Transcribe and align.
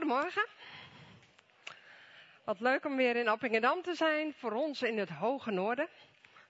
Goedemorgen. 0.00 0.46
Wat 2.44 2.60
leuk 2.60 2.84
om 2.84 2.96
weer 2.96 3.16
in 3.16 3.28
Appingedam 3.28 3.82
te 3.82 3.94
zijn, 3.94 4.34
voor 4.36 4.52
ons 4.52 4.82
in 4.82 4.98
het 4.98 5.08
hoge 5.08 5.50
noorden. 5.50 5.88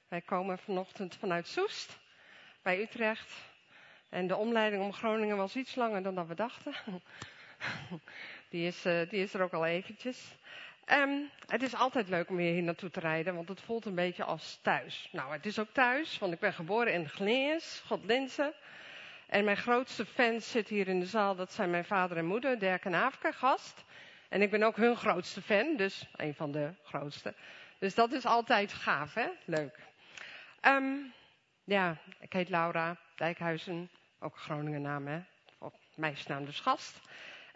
Wij 0.08 0.20
komen 0.20 0.58
vanochtend 0.58 1.16
vanuit 1.16 1.46
Soest, 1.46 1.98
bij 2.62 2.80
Utrecht. 2.80 3.32
En 4.08 4.26
de 4.26 4.36
omleiding 4.36 4.82
om 4.82 4.92
Groningen 4.92 5.36
was 5.36 5.56
iets 5.56 5.74
langer 5.74 6.02
dan 6.02 6.14
dat 6.14 6.26
we 6.26 6.34
dachten. 6.34 6.74
Die 8.50 8.66
is, 8.66 8.86
uh, 8.86 9.08
die 9.08 9.22
is 9.22 9.34
er 9.34 9.42
ook 9.42 9.52
al 9.52 9.66
eventjes. 9.66 10.34
Um, 10.86 11.30
het 11.46 11.62
is 11.62 11.74
altijd 11.74 12.08
leuk 12.08 12.28
om 12.28 12.36
weer 12.36 12.52
hier 12.52 12.62
naartoe 12.62 12.90
te 12.90 13.00
rijden, 13.00 13.34
want 13.34 13.48
het 13.48 13.60
voelt 13.60 13.84
een 13.84 13.94
beetje 13.94 14.24
als 14.24 14.58
thuis. 14.62 15.08
Nou, 15.12 15.32
het 15.32 15.46
is 15.46 15.58
ook 15.58 15.72
thuis, 15.72 16.18
want 16.18 16.32
ik 16.32 16.40
ben 16.40 16.52
geboren 16.52 16.92
in 16.92 17.08
Gleens, 17.08 17.82
Godlinse. 17.86 18.54
En 19.30 19.44
mijn 19.44 19.56
grootste 19.56 20.06
fans 20.06 20.50
zitten 20.50 20.74
hier 20.74 20.88
in 20.88 21.00
de 21.00 21.06
zaal, 21.06 21.34
dat 21.34 21.52
zijn 21.52 21.70
mijn 21.70 21.84
vader 21.84 22.16
en 22.16 22.24
moeder, 22.24 22.58
Dirk 22.58 22.84
en 22.84 22.94
Aafke, 22.94 23.32
gast. 23.32 23.84
En 24.28 24.42
ik 24.42 24.50
ben 24.50 24.62
ook 24.62 24.76
hun 24.76 24.96
grootste 24.96 25.42
fan, 25.42 25.76
dus 25.76 26.06
een 26.16 26.34
van 26.34 26.52
de 26.52 26.70
grootste. 26.82 27.34
Dus 27.78 27.94
dat 27.94 28.12
is 28.12 28.24
altijd 28.24 28.72
gaaf, 28.72 29.14
hè? 29.14 29.28
Leuk. 29.44 29.78
Um, 30.62 31.12
ja, 31.64 31.96
ik 32.20 32.32
heet 32.32 32.48
Laura 32.48 32.96
Dijkhuizen, 33.16 33.90
ook 34.20 34.34
een 34.34 34.40
Groningen 34.40 34.82
naam, 34.82 35.06
hè? 35.06 35.20
Of 35.58 35.72
dus 36.44 36.60
gast. 36.60 37.00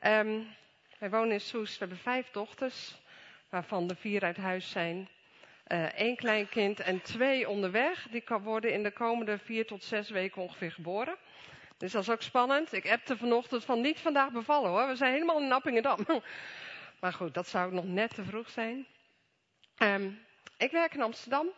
Um, 0.02 0.46
wij 0.98 1.10
wonen 1.10 1.32
in 1.32 1.40
Soest, 1.40 1.72
we 1.72 1.78
hebben 1.78 1.98
vijf 1.98 2.30
dochters, 2.30 3.00
waarvan 3.48 3.86
de 3.86 3.94
vier 3.94 4.22
uit 4.22 4.36
huis 4.36 4.70
zijn. 4.70 5.08
Eén 5.64 6.10
uh, 6.10 6.16
klein 6.16 6.48
kind 6.48 6.80
en 6.80 7.02
twee 7.02 7.48
onderweg. 7.48 8.06
Die 8.10 8.24
worden 8.42 8.72
in 8.72 8.82
de 8.82 8.92
komende 8.92 9.38
vier 9.38 9.66
tot 9.66 9.84
zes 9.84 10.10
weken 10.10 10.42
ongeveer 10.42 10.72
geboren. 10.72 11.16
Dus 11.76 11.92
dat 11.92 12.02
is 12.02 12.10
ook 12.10 12.22
spannend. 12.22 12.72
Ik 12.72 12.90
appte 12.90 13.16
vanochtend 13.16 13.64
van 13.64 13.80
niet 13.80 14.00
vandaag 14.00 14.30
bevallen 14.30 14.70
hoor. 14.70 14.88
We 14.88 14.96
zijn 14.96 15.12
helemaal 15.12 15.40
in 15.40 15.52
Appingedam. 15.52 16.06
Maar 17.00 17.12
goed, 17.12 17.34
dat 17.34 17.48
zou 17.48 17.74
nog 17.74 17.84
net 17.84 18.14
te 18.14 18.24
vroeg 18.24 18.50
zijn. 18.50 18.86
Um, 19.78 20.20
ik 20.58 20.70
werk 20.70 20.94
in 20.94 21.02
Amsterdam. 21.02 21.48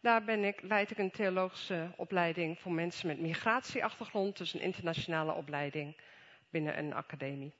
Daar 0.00 0.24
ben 0.24 0.44
ik, 0.44 0.62
leid 0.62 0.90
ik 0.90 0.98
een 0.98 1.10
theologische 1.10 1.90
opleiding 1.96 2.60
voor 2.60 2.72
mensen 2.72 3.06
met 3.06 3.20
migratieachtergrond. 3.20 4.36
Dus 4.36 4.54
een 4.54 4.60
internationale 4.60 5.32
opleiding 5.32 5.96
binnen 6.50 6.78
een 6.78 6.94
academie. 6.94 7.52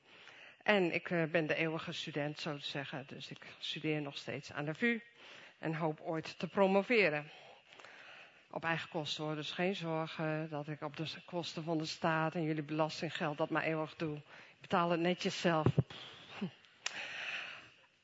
En 0.62 0.94
ik 0.94 1.10
uh, 1.10 1.24
ben 1.24 1.46
de 1.46 1.54
eeuwige 1.54 1.92
student, 1.92 2.40
zo 2.40 2.56
te 2.56 2.66
zeggen. 2.66 3.04
Dus 3.06 3.30
ik 3.30 3.46
studeer 3.58 4.02
nog 4.02 4.16
steeds 4.16 4.52
aan 4.52 4.64
de 4.64 4.74
VU. 4.74 5.00
En 5.58 5.74
hoop 5.74 6.00
ooit 6.00 6.38
te 6.38 6.48
promoveren. 6.48 7.30
Op 8.50 8.64
eigen 8.64 8.88
kosten 8.88 9.24
hoor, 9.24 9.34
dus 9.34 9.50
geen 9.50 9.74
zorgen 9.74 10.50
dat 10.50 10.68
ik 10.68 10.82
op 10.82 10.96
de 10.96 11.06
kosten 11.24 11.64
van 11.64 11.78
de 11.78 11.84
staat 11.84 12.34
en 12.34 12.42
jullie 12.42 12.62
belastinggeld 12.62 13.38
dat 13.38 13.50
maar 13.50 13.62
eeuwig 13.62 13.96
doe. 13.96 14.16
Ik 14.16 14.60
betaal 14.60 14.90
het 14.90 15.00
netjes 15.00 15.40
zelf. 15.40 15.66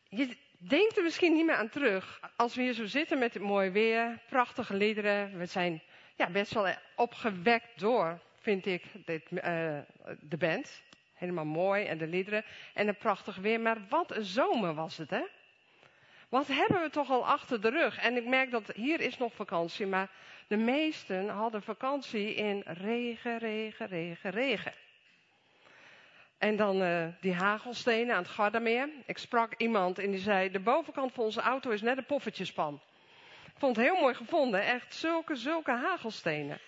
Je 0.08 0.36
denkt 0.56 0.96
er 0.96 1.02
misschien 1.02 1.34
niet 1.34 1.46
meer 1.46 1.56
aan 1.56 1.68
terug. 1.68 2.20
Als 2.36 2.54
we 2.54 2.62
hier 2.62 2.72
zo 2.72 2.86
zitten 2.86 3.18
met 3.18 3.34
het 3.34 3.42
mooie 3.42 3.70
weer, 3.70 4.18
prachtige 4.28 4.74
liederen. 4.74 5.38
We 5.38 5.46
zijn 5.46 5.82
ja, 6.16 6.30
best 6.30 6.54
wel 6.54 6.74
opgewekt 6.96 7.80
door, 7.80 8.20
vind 8.40 8.66
ik, 8.66 8.84
dit, 9.04 9.30
uh, 9.30 9.40
de 10.20 10.36
band. 10.38 10.82
Helemaal 11.14 11.44
mooi 11.44 11.84
en 11.84 11.98
de 11.98 12.06
liederen. 12.06 12.44
En 12.74 12.88
een 12.88 12.96
prachtig 12.96 13.36
weer. 13.36 13.60
Maar 13.60 13.78
wat 13.88 14.16
een 14.16 14.24
zomer 14.24 14.74
was 14.74 14.96
het, 14.96 15.10
hè? 15.10 15.22
Wat 16.34 16.46
hebben 16.46 16.82
we 16.82 16.90
toch 16.90 17.10
al 17.10 17.26
achter 17.26 17.60
de 17.60 17.68
rug? 17.68 17.98
En 17.98 18.16
ik 18.16 18.24
merk 18.24 18.50
dat 18.50 18.72
hier 18.72 19.00
is 19.00 19.18
nog 19.18 19.34
vakantie, 19.34 19.86
maar 19.86 20.10
de 20.46 20.56
meesten 20.56 21.28
hadden 21.28 21.62
vakantie 21.62 22.34
in 22.34 22.62
regen, 22.66 23.38
regen, 23.38 23.86
regen, 23.86 24.30
regen. 24.30 24.72
En 26.38 26.56
dan 26.56 26.82
uh, 26.82 27.06
die 27.20 27.34
hagelstenen 27.34 28.14
aan 28.14 28.22
het 28.22 28.30
Gardameer. 28.30 28.88
Ik 29.06 29.18
sprak 29.18 29.54
iemand 29.56 29.98
en 29.98 30.10
die 30.10 30.20
zei, 30.20 30.50
de 30.50 30.60
bovenkant 30.60 31.12
van 31.12 31.24
onze 31.24 31.40
auto 31.40 31.70
is 31.70 31.82
net 31.82 31.96
een 31.96 32.06
poffertjespan. 32.06 32.80
Ik 33.44 33.58
vond 33.58 33.76
het 33.76 33.84
heel 33.84 34.00
mooi 34.00 34.14
gevonden, 34.14 34.62
echt 34.62 34.94
zulke, 34.94 35.34
zulke 35.34 35.72
hagelstenen. 35.72 36.58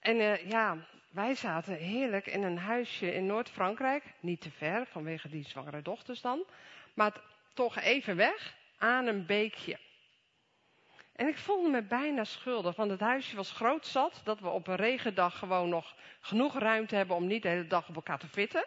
En 0.00 0.16
uh, 0.16 0.50
ja, 0.50 0.76
wij 1.10 1.34
zaten 1.34 1.74
heerlijk 1.74 2.26
in 2.26 2.42
een 2.42 2.58
huisje 2.58 3.14
in 3.14 3.26
Noord-Frankrijk. 3.26 4.04
Niet 4.20 4.40
te 4.40 4.50
ver, 4.50 4.86
vanwege 4.86 5.28
die 5.28 5.44
zwangere 5.48 5.82
dochters 5.82 6.20
dan. 6.20 6.44
Maar 6.94 7.12
toch 7.52 7.78
even 7.78 8.16
weg, 8.16 8.54
aan 8.78 9.06
een 9.06 9.26
beekje. 9.26 9.78
En 11.12 11.28
ik 11.28 11.38
voelde 11.38 11.68
me 11.68 11.82
bijna 11.82 12.24
schuldig, 12.24 12.76
want 12.76 12.90
het 12.90 13.00
huisje 13.00 13.36
was 13.36 13.52
groot 13.52 13.86
zat, 13.86 14.20
dat 14.24 14.40
we 14.40 14.48
op 14.48 14.66
een 14.66 14.76
regendag 14.76 15.38
gewoon 15.38 15.68
nog 15.68 15.94
genoeg 16.20 16.58
ruimte 16.58 16.96
hebben 16.96 17.16
om 17.16 17.26
niet 17.26 17.42
de 17.42 17.48
hele 17.48 17.66
dag 17.66 17.88
op 17.88 17.94
elkaar 17.94 18.18
te 18.18 18.28
fitten. 18.28 18.64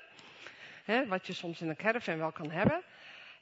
Hè, 0.83 1.07
wat 1.07 1.27
je 1.27 1.33
soms 1.33 1.61
in 1.61 1.69
een 1.69 1.75
caravan 1.75 2.17
wel 2.17 2.31
kan 2.31 2.51
hebben. 2.51 2.83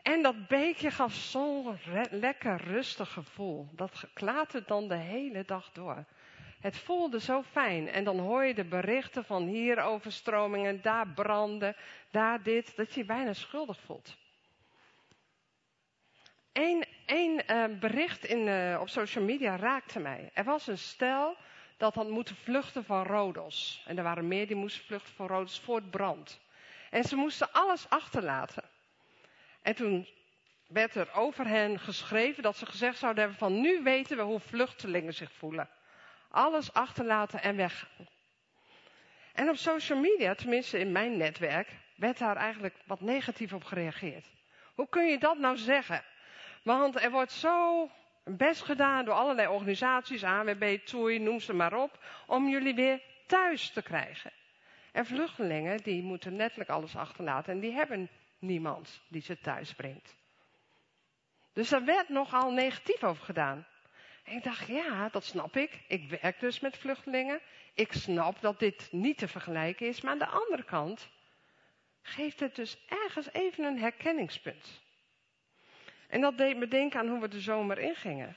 En 0.02 0.22
dat 0.22 0.48
beekje 0.48 0.92
gaf 0.92 1.14
zo'n 1.14 1.80
lekker 2.10 2.58
rustig 2.58 3.12
gevoel. 3.12 3.70
Dat 3.72 4.04
klaaterde 4.14 4.68
dan 4.68 4.88
de 4.88 4.96
hele 4.96 5.44
dag 5.46 5.72
door. 5.72 6.06
Het 6.60 6.78
voelde 6.78 7.20
zo 7.20 7.42
fijn. 7.42 7.88
En 7.90 8.04
dan 8.04 8.20
hoor 8.20 8.46
je 8.46 8.54
de 8.54 8.64
berichten 8.64 9.26
van 9.26 9.48
hier 9.48 9.82
overstromingen, 9.82 10.82
daar 10.82 11.08
branden, 11.08 11.76
daar 12.12 12.44
dit, 12.44 12.76
dat 12.76 12.94
je 12.94 13.00
je 13.00 13.06
bijna 13.06 13.34
schuldig 13.34 13.80
voelt. 13.80 14.18
Eén 16.54 16.86
een, 17.06 17.42
uh, 17.52 17.80
bericht 17.80 18.26
in, 18.26 18.48
uh, 18.48 18.78
op 18.82 18.90
social 18.90 19.24
media 19.24 19.56
raakte 19.56 20.00
mij. 20.00 20.30
Er 20.34 20.44
was 20.44 20.68
een 20.68 20.78
stel 20.78 21.38
dat 21.78 21.96
had 21.96 22.10
moeten 22.10 22.36
vluchten 22.36 22.86
van 22.86 23.06
Rodos. 23.06 23.84
En 23.88 23.98
er 23.98 24.04
waren 24.04 24.28
meer 24.28 24.48
die 24.48 24.56
moesten 24.56 24.86
vluchten 24.86 25.14
van 25.14 25.28
Rodos 25.28 25.60
voor 25.60 25.76
het 25.76 25.92
brand. 25.92 26.40
En 26.90 27.04
ze 27.04 27.16
moesten 27.16 27.52
alles 27.52 27.90
achterlaten. 27.90 28.64
En 29.62 29.76
toen 29.76 30.08
werd 30.68 30.96
er 30.96 31.14
over 31.14 31.48
hen 31.48 31.80
geschreven 31.80 32.44
dat 32.44 32.58
ze 32.58 32.66
gezegd 32.66 32.98
zouden 32.98 33.22
hebben 33.22 33.40
van 33.40 33.62
nu 33.62 33.84
weten 33.84 34.18
we 34.18 34.24
hoe 34.24 34.40
vluchtelingen 34.40 35.14
zich 35.14 35.32
voelen. 35.32 35.70
Alles 36.30 36.74
achterlaten 36.74 37.42
en 37.42 37.56
weggaan. 37.56 38.08
En 39.34 39.50
op 39.50 39.56
social 39.56 40.00
media, 40.00 40.36
tenminste 40.36 40.80
in 40.80 40.92
mijn 40.92 41.18
netwerk, 41.18 41.70
werd 41.96 42.18
daar 42.18 42.36
eigenlijk 42.36 42.76
wat 42.86 43.02
negatief 43.02 43.54
op 43.54 43.64
gereageerd. 43.64 44.32
Hoe 44.76 44.90
kun 44.90 45.06
je 45.06 45.18
dat 45.20 45.38
nou 45.38 45.58
zeggen? 45.58 46.04
Want 46.64 47.02
er 47.02 47.12
wordt 47.12 47.32
zo 47.32 47.90
best 48.24 48.62
gedaan 48.62 49.06
door 49.06 49.14
allerlei 49.14 49.48
organisaties, 49.48 50.24
AWB, 50.24 50.78
TOEI, 50.86 51.20
noem 51.20 51.40
ze 51.40 51.54
maar 51.54 51.74
op, 51.74 52.04
om 52.28 52.48
jullie 52.48 52.76
weer 52.76 53.02
thuis 53.28 53.70
te 53.70 53.82
krijgen. 53.82 54.32
En 54.92 55.06
vluchtelingen, 55.06 55.78
die 55.78 56.04
moeten 56.04 56.36
letterlijk 56.36 56.70
alles 56.70 56.96
achterlaten 56.96 57.54
en 57.54 57.60
die 57.60 57.72
hebben 57.72 58.10
niemand 58.40 59.02
die 59.08 59.22
ze 59.22 59.40
thuis 59.40 59.74
brengt. 59.74 60.16
Dus 61.54 61.70
daar 61.70 61.86
werd 61.86 62.10
nogal 62.10 62.52
negatief 62.52 63.04
over 63.04 63.24
gedaan. 63.24 63.66
En 64.24 64.36
ik 64.36 64.44
dacht, 64.44 64.68
ja, 64.68 65.10
dat 65.10 65.24
snap 65.24 65.56
ik. 65.56 65.84
Ik 65.88 66.20
werk 66.22 66.40
dus 66.40 66.60
met 66.60 66.78
vluchtelingen. 66.78 67.42
Ik 67.74 67.94
snap 67.94 68.42
dat 68.42 68.60
dit 68.60 68.88
niet 68.92 69.18
te 69.18 69.28
vergelijken 69.28 69.88
is. 69.88 70.02
Maar 70.02 70.12
aan 70.12 70.20
de 70.20 70.28
andere 70.28 70.64
kant 70.64 71.10
geeft 72.02 72.40
het 72.40 72.56
dus 72.56 72.78
ergens 72.88 73.34
even 73.34 73.64
een 73.64 73.80
herkenningspunt. 73.80 74.83
En 76.08 76.22
dat 76.22 76.38
deed 76.38 76.58
me 76.58 76.68
denken 76.68 77.00
aan 77.00 77.08
hoe 77.08 77.20
we 77.20 77.28
de 77.28 77.42
zomer 77.42 77.78
ingingen. 77.78 78.36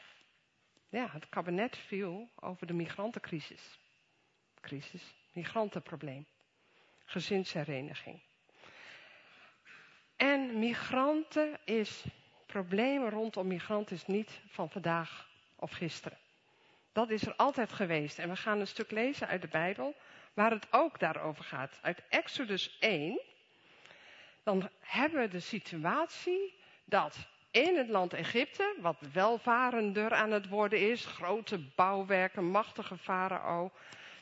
Ja, 0.89 1.09
het 1.11 1.29
kabinet 1.29 1.77
viel 1.77 2.29
over 2.35 2.67
de 2.67 2.73
migrantencrisis. 2.73 3.79
Crisis, 4.61 5.15
migrantenprobleem. 5.33 6.27
Gezinshereniging. 7.05 8.21
En 10.17 10.59
migranten 10.59 11.59
is, 11.65 12.05
problemen 12.47 13.11
rondom 13.11 13.47
migranten 13.47 13.97
is 13.97 14.07
niet 14.07 14.41
van 14.49 14.71
vandaag 14.71 15.29
of 15.57 15.71
gisteren. 15.71 16.19
Dat 16.93 17.11
is 17.11 17.27
er 17.27 17.35
altijd 17.35 17.73
geweest. 17.73 18.19
En 18.19 18.29
we 18.29 18.37
gaan 18.37 18.61
een 18.61 18.67
stuk 18.67 18.91
lezen 18.91 19.27
uit 19.27 19.43
de 19.43 19.49
Bijbel, 19.49 19.95
waar 20.35 20.51
het 20.51 20.67
ook 20.71 20.99
daarover 20.99 21.45
gaat. 21.45 21.79
Uit 21.83 22.03
Exodus 22.09 22.79
1. 22.79 23.21
Dan 24.43 24.71
hebben 24.81 25.21
we 25.21 25.29
de 25.29 25.41
situatie 25.41 26.55
dat 26.85 27.29
in 27.57 27.77
het 27.77 27.89
land 27.89 28.13
Egypte, 28.13 28.75
wat 28.81 28.97
welvarender 29.13 30.13
aan 30.13 30.31
het 30.31 30.49
worden 30.49 30.91
is, 30.91 31.07
grote 31.07 31.59
bouwwerken, 31.75 32.45
machtige 32.45 32.97
farao. 32.97 33.71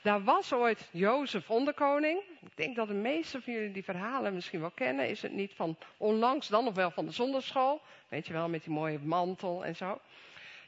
Daar 0.03 0.25
was 0.25 0.53
ooit 0.53 0.89
Jozef 0.93 1.51
onderkoning. 1.51 2.21
Ik 2.41 2.57
denk 2.57 2.77
dat 2.77 2.89
de 2.89 2.95
meeste 2.95 3.43
van 3.43 3.53
jullie 3.53 3.73
die 3.73 3.85
verhalen 3.85 4.35
misschien 4.35 4.61
wel 4.61 4.71
kennen. 4.71 5.09
Is 5.09 5.23
het 5.23 5.33
niet 5.33 5.53
van 5.55 5.77
onlangs, 5.97 6.49
dan 6.49 6.65
nog 6.65 6.75
wel 6.75 6.91
van 6.91 7.05
de 7.05 7.13
zonderschool. 7.13 7.81
Weet 8.09 8.27
je 8.27 8.33
wel, 8.33 8.49
met 8.49 8.65
die 8.65 8.73
mooie 8.73 8.99
mantel 8.99 9.65
en 9.65 9.77
zo. 9.77 10.01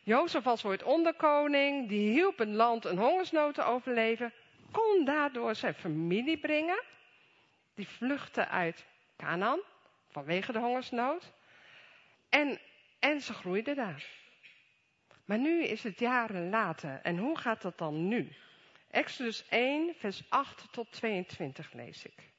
Jozef 0.02 0.44
was 0.44 0.64
ooit 0.64 0.82
onderkoning. 0.82 1.88
Die 1.88 2.10
hielp 2.10 2.40
een 2.40 2.54
land 2.54 2.84
een 2.84 2.98
hongersnood 2.98 3.54
te 3.54 3.62
overleven. 3.62 4.32
Kon 4.70 5.04
daardoor 5.04 5.54
zijn 5.54 5.74
familie 5.74 6.38
brengen. 6.38 6.82
Die 7.74 7.88
vluchtte 7.88 8.48
uit 8.48 8.86
Canaan 9.16 9.60
vanwege 10.10 10.52
de 10.52 10.58
hongersnood. 10.58 11.32
En, 12.28 12.60
en 12.98 13.20
ze 13.20 13.32
groeiden 13.32 13.76
daar. 13.76 14.04
Maar 15.24 15.38
nu 15.38 15.64
is 15.64 15.82
het 15.82 15.98
jaren 15.98 16.48
later. 16.48 17.00
En 17.02 17.18
hoe 17.18 17.38
gaat 17.38 17.62
dat 17.62 17.78
dan 17.78 18.08
nu? 18.08 18.32
Exodus 18.90 19.48
1, 19.48 19.94
vers 19.94 20.22
8 20.28 20.72
tot 20.72 20.92
22 20.92 21.72
lees 21.72 22.04
ik. 22.04 22.34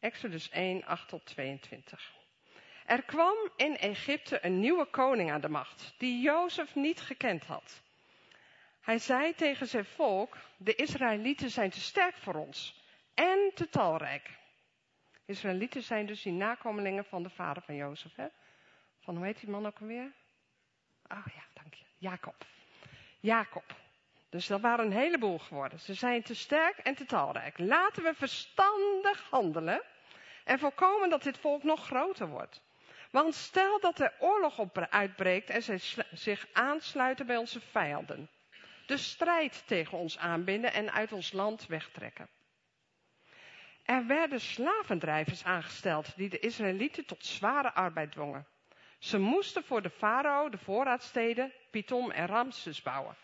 Exodus 0.00 0.50
1, 0.50 0.84
8 0.84 1.08
tot 1.08 1.26
22. 1.26 2.12
Er 2.86 3.02
kwam 3.02 3.50
in 3.56 3.76
Egypte 3.76 4.44
een 4.44 4.60
nieuwe 4.60 4.86
koning 4.86 5.30
aan 5.30 5.40
de 5.40 5.48
macht, 5.48 5.94
die 5.98 6.20
Jozef 6.20 6.74
niet 6.74 7.00
gekend 7.00 7.44
had. 7.44 7.82
Hij 8.80 8.98
zei 8.98 9.34
tegen 9.34 9.66
zijn 9.66 9.84
volk, 9.84 10.36
de 10.56 10.74
Israëlieten 10.74 11.50
zijn 11.50 11.70
te 11.70 11.80
sterk 11.80 12.16
voor 12.16 12.34
ons 12.34 12.82
en 13.14 13.50
te 13.54 13.68
talrijk. 13.68 14.30
Israëlieten 15.24 15.82
zijn 15.82 16.06
dus 16.06 16.22
die 16.22 16.32
nakomelingen 16.32 17.04
van 17.04 17.22
de 17.22 17.30
vader 17.30 17.62
van 17.62 17.74
Jozef. 17.74 18.14
Hè? 18.16 18.26
Van 19.00 19.16
hoe 19.16 19.24
heet 19.24 19.40
die 19.40 19.50
man 19.50 19.66
ook 19.66 19.80
alweer? 19.80 20.12
Oh 21.08 21.26
ja, 21.34 21.42
dank 21.52 21.74
je. 21.74 21.84
Jacob. 21.98 22.46
Jacob. 23.20 23.74
Dus 24.30 24.46
dat 24.46 24.60
waren 24.60 24.84
een 24.84 24.92
heleboel 24.92 25.38
geworden. 25.38 25.80
Ze 25.80 25.94
zijn 25.94 26.22
te 26.22 26.34
sterk 26.34 26.78
en 26.78 26.94
te 26.94 27.04
talrijk. 27.04 27.58
Laten 27.58 28.02
we 28.02 28.14
verstandig 28.14 29.30
handelen 29.30 29.82
en 30.44 30.58
voorkomen 30.58 31.10
dat 31.10 31.22
dit 31.22 31.38
volk 31.38 31.62
nog 31.62 31.86
groter 31.86 32.28
wordt. 32.28 32.62
Want 33.10 33.34
stel 33.34 33.80
dat 33.80 34.00
er 34.00 34.14
oorlog 34.18 34.58
op 34.58 34.78
uitbreekt 34.78 35.50
en 35.50 35.62
zij 35.62 35.78
zich 36.12 36.46
aansluiten 36.52 37.26
bij 37.26 37.36
onze 37.36 37.60
vijanden. 37.60 38.30
De 38.86 38.96
strijd 38.96 39.66
tegen 39.66 39.98
ons 39.98 40.18
aanbinden 40.18 40.72
en 40.72 40.92
uit 40.92 41.12
ons 41.12 41.32
land 41.32 41.66
wegtrekken. 41.66 42.28
Er 43.82 44.06
werden 44.06 44.40
slavendrijvers 44.40 45.44
aangesteld 45.44 46.16
die 46.16 46.28
de 46.28 46.38
Israëlieten 46.38 47.06
tot 47.06 47.24
zware 47.24 47.72
arbeid 47.72 48.12
dwongen. 48.12 48.46
Ze 48.98 49.18
moesten 49.18 49.64
voor 49.64 49.82
de 49.82 49.90
farao 49.90 50.48
de 50.48 50.58
voorraadsteden 50.58 51.52
Pitom 51.70 52.10
en 52.10 52.26
Ramses 52.26 52.82
bouwen. 52.82 53.16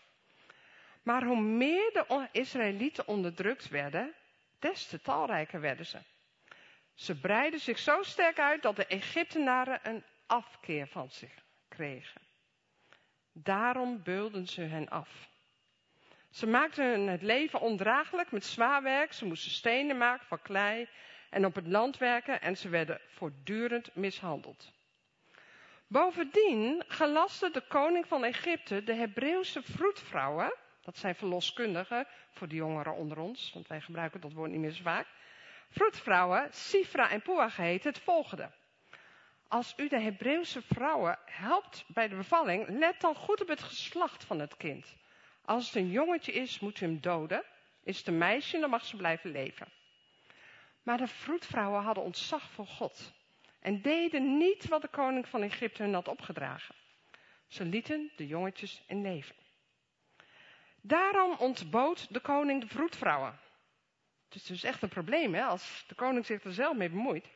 Maar 1.03 1.23
hoe 1.23 1.41
meer 1.41 1.91
de 1.93 2.27
Israëlieten 2.31 3.07
onderdrukt 3.07 3.69
werden, 3.69 4.13
des 4.59 4.87
te 4.87 5.01
talrijker 5.01 5.61
werden 5.61 5.85
ze. 5.85 5.99
Ze 6.93 7.19
breidden 7.19 7.59
zich 7.59 7.79
zo 7.79 8.03
sterk 8.03 8.39
uit 8.39 8.61
dat 8.61 8.75
de 8.75 8.85
Egyptenaren 8.85 9.79
een 9.83 10.03
afkeer 10.25 10.87
van 10.87 11.09
zich 11.09 11.33
kregen. 11.67 12.21
Daarom 13.31 14.03
beulden 14.03 14.47
ze 14.47 14.61
hen 14.61 14.89
af. 14.89 15.29
Ze 16.31 16.47
maakten 16.47 17.07
het 17.07 17.21
leven 17.21 17.59
ondraaglijk 17.61 18.31
met 18.31 18.45
zwaar 18.45 18.83
werk. 18.83 19.13
Ze 19.13 19.25
moesten 19.25 19.51
stenen 19.51 19.97
maken 19.97 20.25
van 20.25 20.41
klei 20.41 20.87
en 21.29 21.45
op 21.45 21.55
het 21.55 21.67
land 21.67 21.97
werken 21.97 22.41
en 22.41 22.57
ze 22.57 22.69
werden 22.69 23.01
voortdurend 23.07 23.95
mishandeld. 23.95 24.71
Bovendien 25.87 26.83
gelastte 26.87 27.51
de 27.51 27.61
koning 27.67 28.07
van 28.07 28.23
Egypte 28.23 28.83
de 28.83 28.93
Hebreeuwse 28.93 29.61
vroedvrouwen, 29.61 30.55
dat 30.81 30.97
zijn 30.97 31.15
verloskundigen 31.15 32.07
voor 32.31 32.47
de 32.47 32.55
jongeren 32.55 32.95
onder 32.95 33.17
ons, 33.19 33.51
want 33.53 33.67
wij 33.67 33.81
gebruiken 33.81 34.21
dat 34.21 34.33
woord 34.33 34.51
niet 34.51 34.59
meer 34.59 34.71
zo 34.71 34.83
vaak, 34.83 35.07
vroedvrouwen, 35.69 36.47
Sifra 36.51 37.09
en 37.09 37.21
Pua 37.21 37.49
geheten, 37.49 37.89
het 37.89 38.01
volgende. 38.01 38.51
Als 39.47 39.73
u 39.77 39.87
de 39.87 39.99
Hebreeuwse 39.99 40.61
vrouwen 40.61 41.19
helpt 41.25 41.85
bij 41.87 42.07
de 42.07 42.15
bevalling, 42.15 42.67
let 42.67 43.01
dan 43.01 43.15
goed 43.15 43.41
op 43.41 43.47
het 43.47 43.61
geslacht 43.61 44.23
van 44.23 44.39
het 44.39 44.57
kind. 44.57 44.95
Als 45.49 45.65
het 45.65 45.75
een 45.75 45.91
jongetje 45.91 46.31
is, 46.31 46.59
moet 46.59 46.81
u 46.81 46.85
hem 46.85 47.01
doden. 47.01 47.43
Is 47.83 47.97
het 47.97 48.07
een 48.07 48.17
meisje, 48.17 48.59
dan 48.59 48.69
mag 48.69 48.85
ze 48.85 48.95
blijven 48.95 49.31
leven. 49.31 49.67
Maar 50.83 50.97
de 50.97 51.07
vroedvrouwen 51.07 51.81
hadden 51.81 52.03
ontzag 52.03 52.49
voor 52.49 52.67
God 52.67 53.13
en 53.59 53.81
deden 53.81 54.37
niet 54.37 54.67
wat 54.67 54.81
de 54.81 54.87
koning 54.87 55.27
van 55.27 55.41
Egypte 55.41 55.83
hun 55.83 55.93
had 55.93 56.07
opgedragen. 56.07 56.75
Ze 57.47 57.65
lieten 57.65 58.11
de 58.15 58.27
jongetjes 58.27 58.83
in 58.87 59.01
leven. 59.01 59.35
Daarom 60.81 61.35
ontbood 61.37 62.13
de 62.13 62.19
koning 62.19 62.61
de 62.61 62.67
vroedvrouwen. 62.67 63.39
Het 64.25 64.35
is 64.35 64.43
dus 64.43 64.63
echt 64.63 64.81
een 64.81 64.89
probleem 64.89 65.33
hè, 65.33 65.43
als 65.43 65.83
de 65.87 65.95
koning 65.95 66.25
zich 66.25 66.43
er 66.43 66.53
zelf 66.53 66.77
mee 66.77 66.89
bemoeit. 66.89 67.29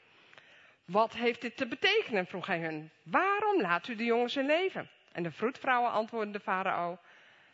Wat 0.86 1.14
heeft 1.14 1.42
dit 1.42 1.58
te 1.58 1.68
betekenen? 1.68 2.26
vroeg 2.26 2.46
hij 2.46 2.60
hun. 2.60 2.92
Waarom 3.04 3.62
laat 3.62 3.88
u 3.88 3.96
de 3.96 4.04
jongens 4.04 4.36
in 4.36 4.46
leven? 4.46 4.90
En 5.12 5.24
de 5.24 5.32
vroedvrouwen 5.32 5.92
antwoordden 5.92 6.34
de 6.34 6.40
farao. 6.40 7.00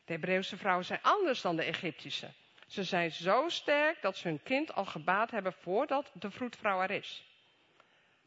De 0.06 0.14
Hebreeuwse 0.14 0.58
vrouwen 0.58 0.86
zijn 0.86 1.02
anders 1.02 1.42
dan 1.42 1.56
de 1.56 1.64
Egyptische. 1.64 2.32
Ze 2.68 2.84
zijn 2.84 3.12
zo 3.12 3.50
sterk 3.50 4.02
dat 4.02 4.18
ze 4.18 4.28
hun 4.28 4.44
kind 4.44 4.74
al 4.74 4.86
gebaat 4.86 5.32
hebben 5.32 5.54
voordat 5.54 6.12
de 6.14 6.32
vroedvrouw 6.32 6.82
er 6.82 6.92
is. 6.92 7.24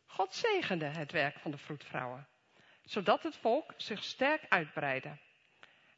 God 0.07 0.35
zegende 0.35 0.85
het 0.85 1.13
werk 1.13 1.39
van 1.39 1.51
de 1.51 1.59
vroedvrouwen, 1.59 2.29
zodat 2.85 3.23
het 3.23 3.37
volk 3.37 3.75
zich 3.77 4.05
sterk 4.05 4.45
uitbreidde. 4.49 5.19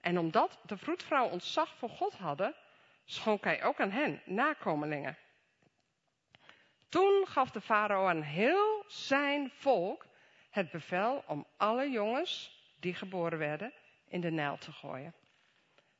En 0.00 0.18
omdat 0.18 0.58
de 0.62 0.76
vroedvrouwen 0.76 1.32
ontzag 1.32 1.74
voor 1.74 1.88
God 1.88 2.14
hadden, 2.14 2.54
schonk 3.04 3.44
hij 3.44 3.62
ook 3.62 3.80
aan 3.80 3.90
hen 3.90 4.22
nakomelingen. 4.24 5.18
Toen 6.88 7.26
gaf 7.26 7.50
de 7.50 7.60
farao 7.60 8.06
aan 8.06 8.22
heel 8.22 8.84
zijn 8.86 9.50
volk 9.54 10.06
het 10.50 10.70
bevel 10.70 11.24
om 11.26 11.46
alle 11.56 11.90
jongens 11.90 12.62
die 12.80 12.94
geboren 12.94 13.38
werden 13.38 13.72
in 14.08 14.20
de 14.20 14.30
Nijl 14.30 14.56
te 14.56 14.72
gooien. 14.72 15.14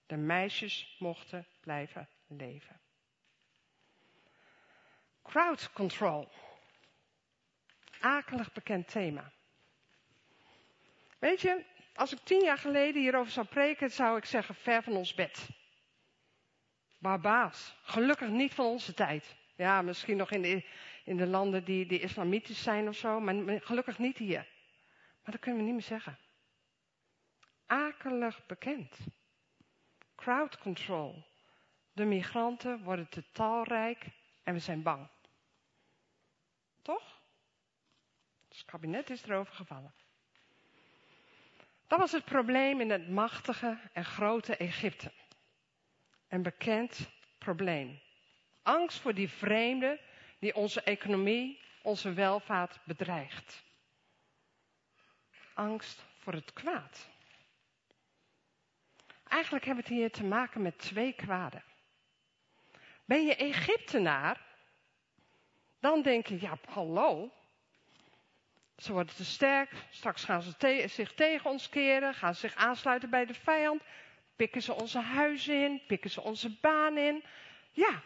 De 0.06 0.16
meisjes 0.16 0.96
mochten 0.98 1.46
blijven 1.60 2.08
leven. 2.26 2.80
Crowd 5.22 5.72
control. 5.72 6.28
Akelig 8.00 8.52
bekend 8.52 8.88
thema. 8.88 9.32
Weet 11.18 11.40
je, 11.40 11.64
als 11.94 12.12
ik 12.12 12.18
tien 12.18 12.42
jaar 12.42 12.58
geleden 12.58 13.02
hierover 13.02 13.32
zou 13.32 13.46
preken, 13.46 13.90
zou 13.90 14.16
ik 14.16 14.24
zeggen 14.24 14.54
ver 14.54 14.82
van 14.82 14.96
ons 14.96 15.14
bed. 15.14 15.48
Barbaas. 16.98 17.74
Gelukkig 17.82 18.28
niet 18.28 18.54
van 18.54 18.66
onze 18.66 18.94
tijd. 18.94 19.36
Ja, 19.56 19.82
misschien 19.82 20.16
nog 20.16 20.30
in 20.30 20.42
de, 20.42 20.66
in 21.04 21.16
de 21.16 21.26
landen 21.26 21.64
die, 21.64 21.86
die 21.86 22.00
islamitisch 22.00 22.62
zijn 22.62 22.88
of 22.88 22.96
zo, 22.96 23.20
maar 23.20 23.60
gelukkig 23.60 23.98
niet 23.98 24.18
hier. 24.18 24.46
Maar 25.22 25.32
dat 25.32 25.40
kunnen 25.40 25.60
we 25.60 25.66
niet 25.66 25.76
meer 25.76 25.98
zeggen. 25.98 26.18
Akelig 27.66 28.46
bekend. 28.46 28.96
Crowd 30.24 30.58
control. 30.58 31.22
De 31.92 32.04
migranten 32.04 32.82
worden 32.82 33.08
te 33.08 33.24
talrijk 33.32 34.06
en 34.42 34.54
we 34.54 34.60
zijn 34.60 34.82
bang. 34.82 35.08
Toch? 36.82 37.20
Het 38.48 38.64
kabinet 38.64 39.10
is 39.10 39.22
erover 39.22 39.54
gevallen. 39.54 39.94
Dat 41.86 41.98
was 41.98 42.12
het 42.12 42.24
probleem 42.24 42.80
in 42.80 42.90
het 42.90 43.08
machtige 43.08 43.78
en 43.92 44.04
grote 44.04 44.56
Egypte. 44.56 45.12
Een 46.28 46.42
bekend 46.42 47.10
probleem. 47.38 48.00
Angst 48.62 48.98
voor 48.98 49.14
die 49.14 49.28
vreemde 49.28 50.00
die 50.38 50.54
onze 50.54 50.82
economie, 50.82 51.60
onze 51.82 52.12
welvaart 52.12 52.80
bedreigt. 52.84 53.64
Angst 55.54 56.04
voor 56.18 56.32
het 56.32 56.52
kwaad. 56.52 57.12
Eigenlijk 59.34 59.64
hebben 59.64 59.84
we 59.84 59.90
het 59.90 60.00
hier 60.00 60.10
te 60.10 60.24
maken 60.24 60.62
met 60.62 60.78
twee 60.78 61.12
kwaden. 61.12 61.62
Ben 63.04 63.26
je 63.26 63.36
Egyptenaar, 63.36 64.40
dan 65.80 66.02
denk 66.02 66.26
je, 66.26 66.40
ja, 66.40 66.58
hallo. 66.68 67.32
Ze 68.76 68.92
worden 68.92 69.14
te 69.14 69.24
sterk, 69.24 69.70
straks 69.90 70.24
gaan 70.24 70.42
ze 70.42 70.84
zich 70.88 71.14
tegen 71.14 71.50
ons 71.50 71.68
keren, 71.68 72.14
gaan 72.14 72.34
ze 72.34 72.40
zich 72.40 72.54
aansluiten 72.54 73.10
bij 73.10 73.26
de 73.26 73.34
vijand, 73.34 73.82
pikken 74.36 74.62
ze 74.62 74.72
onze 74.74 74.98
huizen 74.98 75.64
in, 75.64 75.82
pikken 75.86 76.10
ze 76.10 76.20
onze 76.20 76.58
baan 76.60 76.98
in. 76.98 77.24
Ja, 77.70 78.02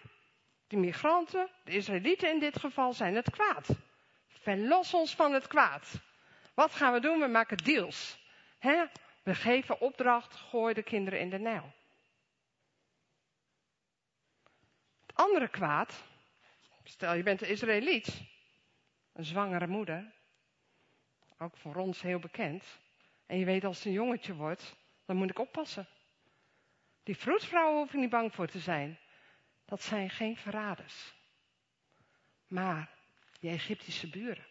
de 0.66 0.76
migranten, 0.76 1.48
de 1.64 1.72
Israëlieten 1.72 2.30
in 2.30 2.38
dit 2.38 2.58
geval, 2.58 2.92
zijn 2.92 3.14
het 3.14 3.30
kwaad. 3.30 3.68
Verlos 4.28 4.94
ons 4.94 5.14
van 5.14 5.32
het 5.32 5.46
kwaad. 5.46 6.00
Wat 6.54 6.74
gaan 6.74 6.92
we 6.92 7.00
doen? 7.00 7.20
We 7.20 7.26
maken 7.26 7.56
deals. 7.56 8.18
He? 8.58 8.84
We 9.28 9.34
geven 9.34 9.80
opdracht, 9.80 10.34
gooi 10.34 10.74
de 10.74 10.82
kinderen 10.82 11.20
in 11.20 11.30
de 11.30 11.38
Nijl. 11.38 11.72
Het 15.06 15.14
andere 15.14 15.48
kwaad, 15.48 16.02
stel 16.84 17.14
je 17.14 17.22
bent 17.22 17.42
een 17.42 17.48
Israëliet, 17.48 18.22
een 19.12 19.24
zwangere 19.24 19.66
moeder, 19.66 20.12
ook 21.38 21.56
voor 21.56 21.76
ons 21.76 22.02
heel 22.02 22.18
bekend, 22.18 22.80
en 23.26 23.38
je 23.38 23.44
weet 23.44 23.64
als 23.64 23.76
het 23.76 23.86
een 23.86 23.92
jongetje 23.92 24.34
wordt, 24.34 24.76
dan 25.04 25.16
moet 25.16 25.30
ik 25.30 25.38
oppassen. 25.38 25.88
Die 27.02 27.16
vroedvrouwen 27.16 27.76
hoeven 27.78 28.00
niet 28.00 28.10
bang 28.10 28.34
voor 28.34 28.46
te 28.46 28.58
zijn. 28.58 28.98
Dat 29.64 29.82
zijn 29.82 30.10
geen 30.10 30.36
verraders. 30.36 31.14
Maar 32.46 32.90
die 33.40 33.50
Egyptische 33.50 34.08
buren. 34.08 34.46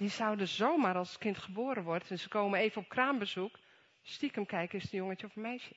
Die 0.00 0.08
zouden 0.08 0.48
zomaar 0.48 0.96
als 0.96 1.08
het 1.08 1.18
kind 1.18 1.38
geboren 1.38 1.82
wordt 1.82 2.10
en 2.10 2.18
ze 2.18 2.28
komen 2.28 2.58
even 2.58 2.82
op 2.82 2.88
kraambezoek, 2.88 3.58
stiekem 4.02 4.46
kijken 4.46 4.78
is 4.78 4.82
het 4.82 4.92
een 4.92 4.98
jongetje 4.98 5.26
of 5.26 5.36
een 5.36 5.42
meisje. 5.42 5.76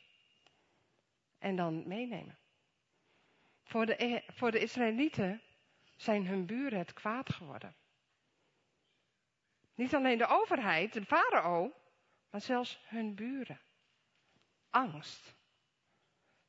En 1.37 1.55
dan 1.55 1.87
meenemen. 1.87 2.37
Voor 3.63 3.85
de, 3.85 4.03
e- 4.03 4.23
voor 4.27 4.51
de 4.51 4.59
Israëlieten 4.59 5.41
zijn 5.95 6.27
hun 6.27 6.45
buren 6.45 6.79
het 6.79 6.93
kwaad 6.93 7.33
geworden. 7.33 7.75
Niet 9.75 9.95
alleen 9.95 10.17
de 10.17 10.27
overheid, 10.27 10.93
de 10.93 11.05
farao, 11.05 11.73
maar 12.29 12.41
zelfs 12.41 12.79
hun 12.87 13.15
buren. 13.15 13.61
Angst. 14.69 15.35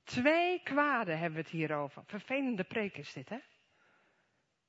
Twee 0.02 0.62
kwaden 0.62 1.18
hebben 1.18 1.38
we 1.38 1.44
het 1.44 1.52
hier 1.52 1.76
over. 1.76 2.04
Vervelende 2.06 2.64
preek 2.64 2.96
is 2.96 3.12
dit, 3.12 3.28
hè? 3.28 3.38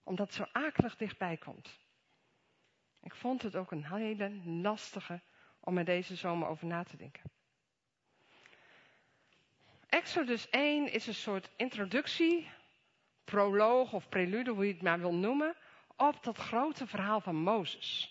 Omdat 0.03 0.27
het 0.27 0.35
zo 0.35 0.45
akelig 0.51 0.95
dichtbij 0.95 1.37
komt. 1.37 1.84
Ik 3.05 3.15
vond 3.15 3.41
het 3.41 3.55
ook 3.55 3.71
een 3.71 3.85
hele 3.85 4.31
lastige 4.45 5.21
om 5.59 5.77
er 5.77 5.85
deze 5.85 6.15
zomer 6.15 6.47
over 6.47 6.67
na 6.67 6.83
te 6.83 6.97
denken. 6.97 7.23
Exodus 9.87 10.49
1 10.49 10.91
is 10.91 11.07
een 11.07 11.13
soort 11.13 11.49
introductie, 11.55 12.49
proloog 13.23 13.93
of 13.93 14.09
prelude, 14.09 14.51
hoe 14.51 14.65
je 14.65 14.73
het 14.73 14.81
maar 14.81 14.99
wil 14.99 15.13
noemen, 15.13 15.55
op 15.95 16.23
dat 16.23 16.37
grote 16.37 16.87
verhaal 16.87 17.21
van 17.21 17.35
Mozes. 17.35 18.09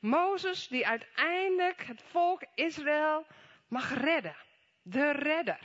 Mozes 0.00 0.68
die 0.68 0.86
uiteindelijk 0.86 1.82
het 1.82 2.02
volk 2.02 2.44
Israël 2.54 3.26
mag 3.68 3.94
redden. 3.94 4.36
De 4.82 5.10
redder. 5.10 5.60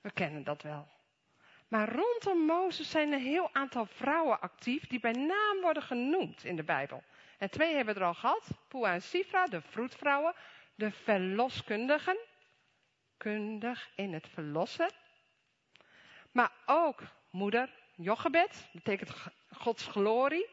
We 0.00 0.12
kennen 0.12 0.44
dat 0.44 0.62
wel. 0.62 0.88
Maar 1.70 1.92
rondom 1.92 2.38
Mozes 2.38 2.90
zijn 2.90 3.12
een 3.12 3.20
heel 3.20 3.48
aantal 3.52 3.86
vrouwen 3.86 4.40
actief 4.40 4.86
die 4.86 5.00
bij 5.00 5.12
naam 5.12 5.60
worden 5.60 5.82
genoemd 5.82 6.44
in 6.44 6.56
de 6.56 6.62
Bijbel. 6.62 7.02
En 7.38 7.50
twee 7.50 7.74
hebben 7.74 7.94
we 7.94 8.00
er 8.00 8.06
al 8.06 8.14
gehad. 8.14 8.48
Pua 8.68 8.92
en 8.92 9.02
Sifra, 9.02 9.46
de 9.46 9.60
vroedvrouwen, 9.60 10.34
de 10.74 10.90
verloskundigen. 10.90 12.18
Kundig 13.16 13.90
in 13.94 14.12
het 14.12 14.28
verlossen. 14.28 14.90
Maar 16.32 16.52
ook 16.66 17.02
moeder 17.30 17.70
Jochebed, 17.94 18.68
betekent 18.72 19.12
Gods 19.50 19.86
glorie. 19.86 20.48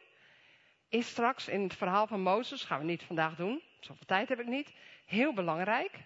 Is 0.89 1.07
straks 1.07 1.47
in 1.47 1.62
het 1.62 1.75
verhaal 1.75 2.07
van 2.07 2.21
Mozes, 2.21 2.63
gaan 2.63 2.79
we 2.79 2.86
niet 2.86 3.03
vandaag 3.03 3.36
doen, 3.36 3.62
zoveel 3.79 4.05
tijd 4.05 4.29
heb 4.29 4.39
ik 4.39 4.47
niet, 4.47 4.74
heel 5.05 5.33
belangrijk. 5.33 6.00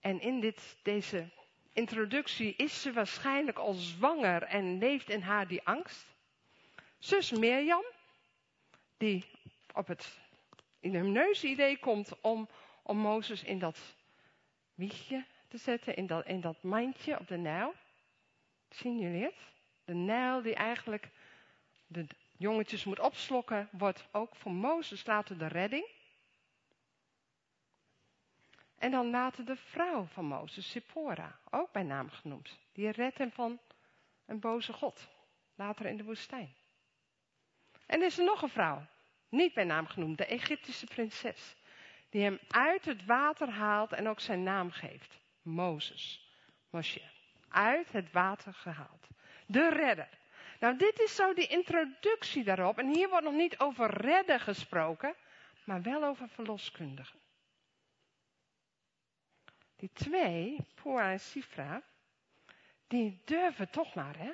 En 0.00 0.20
in 0.20 0.40
dit, 0.40 0.76
deze 0.82 1.28
introductie 1.78 2.54
is 2.56 2.82
ze 2.82 2.92
waarschijnlijk 2.92 3.58
al 3.58 3.72
zwanger 3.72 4.42
en 4.42 4.78
leeft 4.78 5.10
in 5.10 5.20
haar 5.20 5.46
die 5.46 5.62
angst. 5.62 6.06
Zus 6.98 7.30
Mirjam, 7.30 7.84
die 8.96 9.24
op 9.74 9.86
het 9.86 10.18
neus 10.80 11.44
idee 11.44 11.78
komt 11.78 12.20
om, 12.20 12.48
om 12.82 12.96
Mozes 12.96 13.42
in 13.42 13.58
dat 13.58 13.96
wiegje 14.74 15.24
te 15.48 15.58
zetten, 15.58 15.96
in 15.96 16.06
dat, 16.06 16.26
in 16.26 16.40
dat 16.40 16.62
mandje 16.62 17.18
op 17.18 17.28
de 17.28 17.36
Nijl. 17.36 17.74
Zien 18.68 18.98
jullie 18.98 19.22
het? 19.22 19.38
De 19.84 19.94
Nijl 19.94 20.42
die 20.42 20.54
eigenlijk 20.54 21.08
de 21.86 22.06
jongetjes 22.36 22.84
moet 22.84 23.00
opslokken, 23.00 23.68
wordt 23.72 24.08
ook 24.12 24.36
voor 24.36 24.52
Mozes 24.52 25.06
later 25.06 25.38
de 25.38 25.46
redding. 25.46 25.86
En 28.78 28.90
dan 28.90 29.10
later 29.10 29.44
de 29.44 29.56
vrouw 29.56 30.04
van 30.04 30.24
Mozes, 30.24 30.70
Sippora, 30.70 31.38
ook 31.50 31.72
bij 31.72 31.82
naam 31.82 32.10
genoemd. 32.10 32.58
Die 32.72 32.90
redt 32.90 33.18
hem 33.18 33.32
van 33.32 33.58
een 34.26 34.40
boze 34.40 34.72
god, 34.72 35.08
later 35.54 35.86
in 35.86 35.96
de 35.96 36.04
woestijn. 36.04 36.54
En 37.86 38.02
is 38.02 38.18
er 38.18 38.24
nog 38.24 38.42
een 38.42 38.48
vrouw, 38.48 38.86
niet 39.28 39.54
bij 39.54 39.64
naam 39.64 39.86
genoemd, 39.86 40.18
de 40.18 40.26
Egyptische 40.26 40.86
prinses. 40.86 41.56
Die 42.10 42.22
hem 42.22 42.38
uit 42.48 42.84
het 42.84 43.04
water 43.04 43.50
haalt 43.50 43.92
en 43.92 44.08
ook 44.08 44.20
zijn 44.20 44.42
naam 44.42 44.70
geeft. 44.70 45.18
Mozes. 45.42 46.26
Moshe. 46.70 47.02
Uit 47.48 47.92
het 47.92 48.12
water 48.12 48.54
gehaald. 48.54 49.08
De 49.46 49.68
redder. 49.68 50.08
Nou, 50.60 50.76
dit 50.76 51.00
is 51.00 51.14
zo 51.14 51.34
die 51.34 51.46
introductie 51.46 52.44
daarop. 52.44 52.78
En 52.78 52.94
hier 52.94 53.08
wordt 53.08 53.24
nog 53.24 53.34
niet 53.34 53.58
over 53.58 53.90
redden 53.90 54.40
gesproken, 54.40 55.14
maar 55.64 55.82
wel 55.82 56.04
over 56.04 56.28
verloskundigen. 56.28 57.18
Die 59.78 59.90
twee, 59.92 60.66
Poa 60.74 61.10
en 61.10 61.20
Sifra, 61.20 61.82
die 62.86 63.22
durven 63.24 63.70
toch 63.70 63.94
maar, 63.94 64.18
hè? 64.18 64.32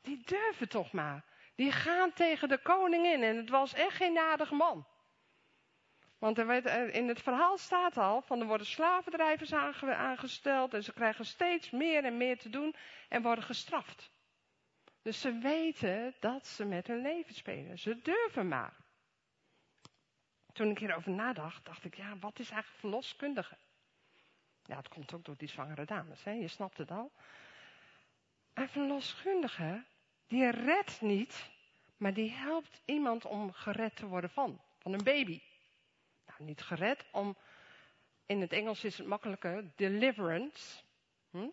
Die 0.00 0.22
durven 0.24 0.68
toch 0.68 0.92
maar. 0.92 1.24
Die 1.54 1.72
gaan 1.72 2.12
tegen 2.12 2.48
de 2.48 2.58
koningin 2.58 3.22
en 3.22 3.36
het 3.36 3.48
was 3.48 3.74
echt 3.74 3.96
geen 3.96 4.18
aardige 4.18 4.54
man. 4.54 4.86
Want 6.18 6.38
er 6.38 6.66
eh, 6.66 6.94
in 6.94 7.08
het 7.08 7.22
verhaal 7.22 7.58
staat 7.58 7.96
al 7.96 8.22
van 8.22 8.40
er 8.40 8.46
worden 8.46 8.66
slavendrijvers 8.66 9.52
aangesteld 9.52 10.74
en 10.74 10.84
ze 10.84 10.92
krijgen 10.92 11.24
steeds 11.24 11.70
meer 11.70 12.04
en 12.04 12.16
meer 12.16 12.38
te 12.38 12.50
doen 12.50 12.74
en 13.08 13.22
worden 13.22 13.44
gestraft. 13.44 14.10
Dus 15.02 15.20
ze 15.20 15.38
weten 15.38 16.14
dat 16.20 16.46
ze 16.46 16.64
met 16.64 16.86
hun 16.86 17.02
leven 17.02 17.34
spelen. 17.34 17.78
Ze 17.78 18.00
durven 18.02 18.48
maar. 18.48 18.76
Toen 20.52 20.70
ik 20.70 20.78
hierover 20.78 21.10
nadacht, 21.10 21.64
dacht 21.64 21.84
ik, 21.84 21.94
ja, 21.94 22.18
wat 22.18 22.38
is 22.38 22.50
eigenlijk 22.50 22.80
verloskundige? 22.80 23.56
Ja, 24.66 24.76
het 24.76 24.88
komt 24.88 25.14
ook 25.14 25.24
door 25.24 25.36
die 25.36 25.48
zwangere 25.48 25.84
dames, 25.84 26.24
hè? 26.24 26.30
je 26.30 26.48
snapt 26.48 26.78
het 26.78 26.90
al. 26.90 27.10
Een 28.54 28.68
verloskundige, 28.68 29.84
die 30.26 30.50
redt 30.50 31.00
niet, 31.00 31.50
maar 31.96 32.14
die 32.14 32.30
helpt 32.30 32.80
iemand 32.84 33.24
om 33.24 33.52
gered 33.52 33.96
te 33.96 34.06
worden 34.06 34.30
van, 34.30 34.60
van 34.78 34.92
een 34.92 35.04
baby. 35.04 35.40
Nou, 36.26 36.42
niet 36.44 36.62
gered, 36.62 37.04
om, 37.10 37.36
in 38.26 38.40
het 38.40 38.52
Engels 38.52 38.84
is 38.84 38.98
het 38.98 39.06
makkelijker, 39.06 39.70
deliverance. 39.76 40.82
Hm? 41.30 41.48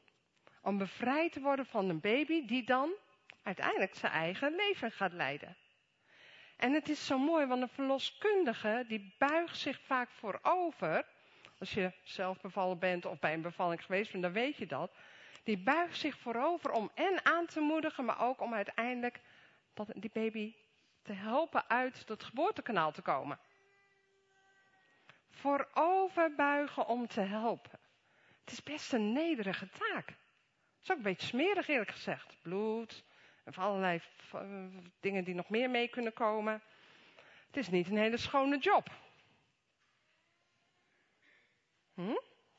Om 0.61 0.77
bevrijd 0.77 1.31
te 1.31 1.41
worden 1.41 1.65
van 1.65 1.89
een 1.89 1.99
baby 1.99 2.45
die 2.45 2.63
dan 2.63 2.91
uiteindelijk 3.43 3.95
zijn 3.95 4.11
eigen 4.11 4.55
leven 4.55 4.91
gaat 4.91 5.13
leiden. 5.13 5.57
En 6.57 6.73
het 6.73 6.89
is 6.89 7.05
zo 7.05 7.17
mooi, 7.17 7.45
want 7.45 7.61
een 7.61 7.69
verloskundige 7.69 8.85
die 8.87 9.15
buigt 9.17 9.57
zich 9.57 9.81
vaak 9.81 10.09
voorover. 10.09 11.05
Als 11.61 11.73
je 11.73 11.91
zelf 12.03 12.41
bevallen 12.41 12.79
bent 12.79 13.05
of 13.05 13.19
bij 13.19 13.33
een 13.33 13.41
bevalling 13.41 13.85
geweest 13.85 14.11
bent, 14.11 14.23
dan 14.23 14.31
weet 14.31 14.57
je 14.57 14.65
dat. 14.65 14.91
Die 15.43 15.57
buigt 15.57 15.97
zich 15.97 16.17
voorover 16.17 16.71
om 16.71 16.91
en 16.93 17.25
aan 17.25 17.45
te 17.45 17.59
moedigen, 17.59 18.05
maar 18.05 18.21
ook 18.21 18.41
om 18.41 18.53
uiteindelijk 18.53 19.19
dat, 19.73 19.87
die 19.95 20.09
baby 20.13 20.55
te 21.01 21.13
helpen 21.13 21.69
uit 21.69 22.07
het 22.07 22.23
geboortekanaal 22.23 22.91
te 22.91 23.01
komen. 23.01 23.39
Voorover 25.29 26.35
buigen 26.35 26.87
om 26.87 27.07
te 27.07 27.21
helpen. 27.21 27.79
Het 28.43 28.51
is 28.51 28.63
best 28.63 28.93
een 28.93 29.13
nederige 29.13 29.69
taak. 29.69 30.07
Het 30.07 30.83
is 30.83 30.91
ook 30.91 30.97
een 30.97 31.03
beetje 31.03 31.27
smerig 31.27 31.67
eerlijk 31.67 31.91
gezegd. 31.91 32.37
Bloed, 32.41 33.03
of 33.45 33.57
allerlei 33.57 34.01
dingen 34.99 35.23
die 35.23 35.35
nog 35.35 35.49
meer 35.49 35.69
mee 35.69 35.87
kunnen 35.87 36.13
komen. 36.13 36.61
Het 37.47 37.57
is 37.57 37.69
niet 37.69 37.89
een 37.89 37.97
hele 37.97 38.17
schone 38.17 38.57
job. 38.57 38.89
Hm? 41.93 42.15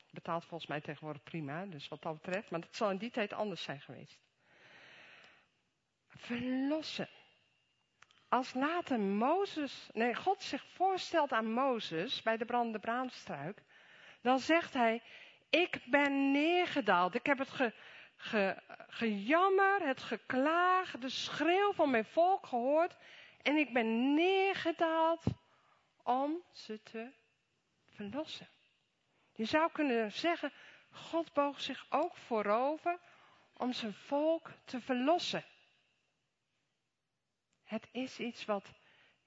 Betaalt 0.09 0.45
volgens 0.45 0.69
mij 0.69 0.81
tegenwoordig 0.81 1.23
prima, 1.23 1.65
dus 1.65 1.87
wat 1.87 2.01
dat 2.01 2.21
betreft. 2.21 2.49
Maar 2.49 2.61
dat 2.61 2.75
zal 2.75 2.91
in 2.91 2.97
die 2.97 3.11
tijd 3.11 3.33
anders 3.33 3.63
zijn 3.63 3.81
geweest. 3.81 4.19
Verlossen. 6.07 7.09
Als 8.29 8.53
later 8.53 8.99
Mozes, 8.99 9.89
nee, 9.93 10.15
God 10.15 10.43
zich 10.43 10.65
voorstelt 10.65 11.31
aan 11.31 11.51
Mozes 11.51 12.21
bij 12.21 12.37
de 12.37 12.45
brandende 12.45 12.79
braamstruik, 12.79 13.63
dan 14.21 14.39
zegt 14.39 14.73
hij, 14.73 15.01
ik 15.49 15.81
ben 15.85 16.31
neergedaald. 16.31 17.15
Ik 17.15 17.25
heb 17.25 17.37
het 17.37 17.49
ge, 17.49 17.73
ge, 18.15 18.61
gejammer, 18.87 19.87
het 19.87 20.03
geklaag, 20.03 20.91
de 20.91 21.09
schreeuw 21.09 21.73
van 21.73 21.89
mijn 21.89 22.05
volk 22.05 22.45
gehoord. 22.45 22.95
En 23.41 23.55
ik 23.55 23.73
ben 23.73 24.13
neergedaald 24.13 25.23
om 26.03 26.43
ze 26.51 26.83
te 26.83 27.11
verlossen. 27.85 28.47
Je 29.35 29.45
zou 29.45 29.71
kunnen 29.71 30.11
zeggen, 30.11 30.51
God 30.91 31.33
boog 31.33 31.61
zich 31.61 31.85
ook 31.89 32.15
voorover 32.17 32.99
om 33.53 33.73
zijn 33.73 33.93
volk 33.93 34.51
te 34.65 34.81
verlossen. 34.81 35.45
Het 37.63 37.87
is 37.91 38.19
iets 38.19 38.45
wat 38.45 38.73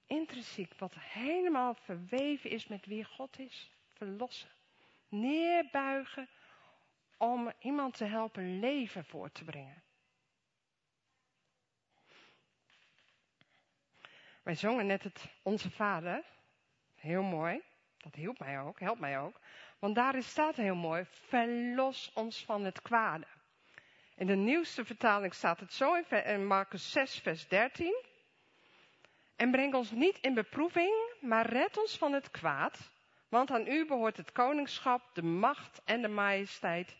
intrinsiek, 0.05 0.73
wat 0.77 0.93
helemaal 0.99 1.73
verweven 1.73 2.49
is 2.49 2.67
met 2.67 2.85
wie 2.85 3.03
God 3.03 3.39
is. 3.39 3.71
Verlossen. 3.93 4.49
Neerbuigen 5.07 6.29
om 7.17 7.51
iemand 7.59 7.97
te 7.97 8.05
helpen 8.05 8.59
leven 8.59 9.05
voor 9.05 9.31
te 9.31 9.43
brengen. 9.43 9.83
Wij 14.43 14.55
zongen 14.55 14.85
net 14.85 15.03
het 15.03 15.29
Onze 15.41 15.71
Vader. 15.71 16.23
Heel 16.95 17.23
mooi. 17.23 17.61
Dat 17.97 18.15
hielp 18.15 18.39
mij 18.39 18.59
ook, 18.59 18.79
helpt 18.79 18.99
mij 18.99 19.19
ook. 19.19 19.39
Want 19.79 19.95
daarin 19.95 20.23
staat 20.23 20.55
heel 20.55 20.75
mooi, 20.75 21.05
verlos 21.09 22.11
ons 22.13 22.45
van 22.45 22.63
het 22.63 22.81
kwade. 22.81 23.25
In 24.15 24.27
de 24.27 24.35
nieuwste 24.35 24.85
vertaling 24.85 25.33
staat 25.33 25.59
het 25.59 25.73
zo 25.73 25.93
in 25.93 26.47
Marcus 26.47 26.91
6, 26.91 27.19
vers 27.19 27.47
13. 27.47 28.03
En 29.35 29.51
breng 29.51 29.73
ons 29.73 29.91
niet 29.91 30.17
in 30.17 30.33
beproeving, 30.33 30.93
maar 31.21 31.45
red 31.45 31.77
ons 31.77 31.97
van 31.97 32.13
het 32.13 32.31
kwaad. 32.31 32.91
Want 33.29 33.51
aan 33.51 33.67
u 33.67 33.85
behoort 33.85 34.17
het 34.17 34.31
koningschap, 34.31 35.01
de 35.13 35.23
macht 35.23 35.81
en 35.85 36.01
de 36.01 36.07
majesteit 36.07 36.97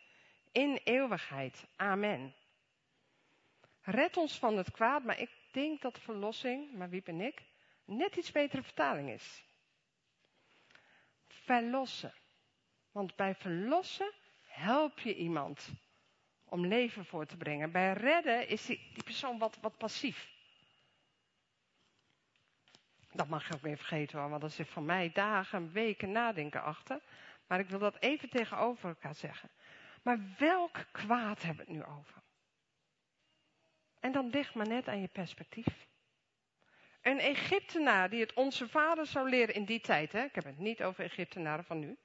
in 0.51 0.79
eeuwigheid. 0.83 1.67
Amen. 1.75 2.35
Red 3.81 4.17
ons 4.17 4.39
van 4.39 4.57
het 4.57 4.71
kwaad, 4.71 5.03
maar 5.03 5.19
ik 5.19 5.29
denk 5.51 5.81
dat 5.81 5.99
verlossing, 5.99 6.73
maar 6.73 6.89
wie 6.89 7.01
ben 7.01 7.21
ik, 7.21 7.43
net 7.85 8.15
iets 8.15 8.31
betere 8.31 8.63
vertaling 8.63 9.09
is. 9.09 9.43
Verlossen. 11.27 12.13
Want 12.97 13.15
bij 13.15 13.35
verlossen 13.35 14.13
help 14.43 14.99
je 14.99 15.15
iemand 15.15 15.69
om 16.45 16.65
leven 16.65 17.05
voor 17.05 17.25
te 17.25 17.37
brengen. 17.37 17.71
Bij 17.71 17.93
redden 17.93 18.47
is 18.47 18.65
die, 18.65 19.03
persoon 19.03 19.37
wat, 19.37 19.57
wat 19.61 19.77
passief. 19.77 20.29
Dat 23.11 23.27
mag 23.27 23.47
je 23.47 23.53
ook 23.53 23.61
weer 23.61 23.77
vergeten 23.77 24.19
hoor, 24.19 24.29
want 24.29 24.41
dat 24.41 24.51
zit 24.51 24.67
voor 24.67 24.83
mij 24.83 25.11
dagen, 25.13 25.71
weken 25.71 26.11
nadenken 26.11 26.63
achter. 26.63 27.01
Maar 27.47 27.59
ik 27.59 27.69
wil 27.69 27.79
dat 27.79 27.97
even 27.99 28.29
tegenover 28.29 28.89
elkaar 28.89 29.15
zeggen. 29.15 29.49
Maar 30.01 30.19
welk 30.37 30.85
kwaad 30.91 31.41
hebben 31.41 31.65
we 31.65 31.71
het 31.71 31.81
nu 31.81 31.93
over? 31.97 32.21
En 33.99 34.11
dan 34.11 34.29
ligt 34.29 34.53
maar 34.53 34.67
net 34.67 34.87
aan 34.87 35.01
je 35.01 35.07
perspectief. 35.07 35.87
Een 37.01 37.19
Egyptenaar 37.19 38.09
die 38.09 38.19
het 38.19 38.33
onze 38.33 38.67
vader 38.67 39.05
zou 39.05 39.29
leren 39.29 39.55
in 39.55 39.65
die 39.65 39.81
tijd, 39.81 40.11
hè? 40.11 40.23
ik 40.23 40.35
heb 40.35 40.43
het 40.43 40.59
niet 40.59 40.83
over 40.83 41.03
Egyptenaren 41.03 41.65
van 41.65 41.79
nu. 41.79 41.97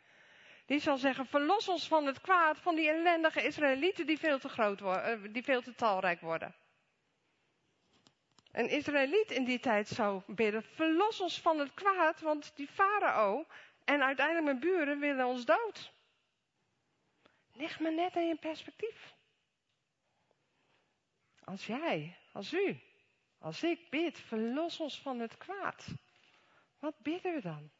Die 0.72 0.80
zal 0.80 0.96
zeggen, 0.96 1.26
verlos 1.26 1.68
ons 1.68 1.88
van 1.88 2.06
het 2.06 2.20
kwaad 2.20 2.58
van 2.58 2.74
die 2.74 2.88
ellendige 2.88 3.42
Israëlieten 3.42 4.06
die 4.06 4.18
veel 4.18 4.38
te 4.38 4.48
groot 4.48 4.80
worden, 4.80 5.04
eh, 5.04 5.32
die 5.32 5.42
veel 5.42 5.62
te 5.62 5.74
talrijk 5.74 6.20
worden. 6.20 6.54
Een 8.52 8.68
Israëliet 8.68 9.30
in 9.30 9.44
die 9.44 9.60
tijd 9.60 9.88
zou 9.88 10.22
bidden, 10.26 10.62
verlos 10.62 11.20
ons 11.20 11.40
van 11.40 11.58
het 11.58 11.74
kwaad, 11.74 12.20
want 12.20 12.56
die 12.56 12.66
farao 12.66 13.46
en 13.84 14.02
uiteindelijk 14.02 14.46
mijn 14.46 14.60
buren 14.60 14.98
willen 14.98 15.26
ons 15.26 15.44
dood. 15.44 15.92
Ligt 17.52 17.80
me 17.80 17.90
net 17.90 18.16
in 18.16 18.26
je 18.26 18.36
perspectief. 18.36 19.14
Als 21.44 21.66
jij, 21.66 22.18
als 22.32 22.52
u, 22.52 22.80
als 23.38 23.62
ik 23.62 23.90
bid, 23.90 24.20
verlos 24.20 24.80
ons 24.80 25.00
van 25.00 25.18
het 25.18 25.36
kwaad. 25.36 25.86
Wat 26.78 26.98
bidden 26.98 27.34
we 27.34 27.40
dan? 27.40 27.70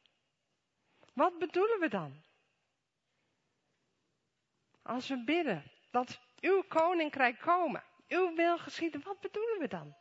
Wat 1.13 1.39
bedoelen 1.39 1.81
we 1.81 1.89
dan? 1.89 2.31
Als 4.83 5.09
we 5.09 5.25
bidden 5.25 5.71
dat 5.91 6.21
uw 6.41 6.63
koninkrijk 6.63 7.39
komen, 7.39 7.85
uw 8.09 8.35
wil 8.35 8.59
geschieden, 8.59 9.03
wat 9.03 9.21
bedoelen 9.21 9.59
we 9.59 9.69
dan? 9.69 9.97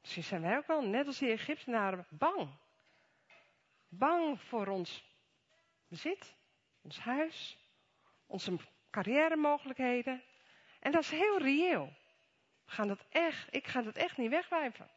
Misschien 0.00 0.24
zijn 0.24 0.42
wij 0.42 0.56
ook 0.56 0.66
wel, 0.66 0.82
net 0.82 1.06
als 1.06 1.18
die 1.18 1.30
Egyptenaren, 1.30 2.06
bang. 2.10 2.58
Bang 3.88 4.40
voor 4.40 4.66
ons 4.66 5.04
bezit, 5.88 6.36
ons 6.82 6.98
huis, 6.98 7.58
onze 8.26 8.56
carrière 8.90 9.36
mogelijkheden. 9.36 10.22
En 10.80 10.92
dat 10.92 11.02
is 11.02 11.10
heel 11.10 11.38
reëel. 11.38 11.92
We 12.64 12.70
gaan 12.72 12.88
dat 12.88 13.04
echt, 13.08 13.54
ik 13.54 13.66
ga 13.66 13.82
dat 13.82 13.96
echt 13.96 14.16
niet 14.16 14.30
wegwijven. 14.30 14.90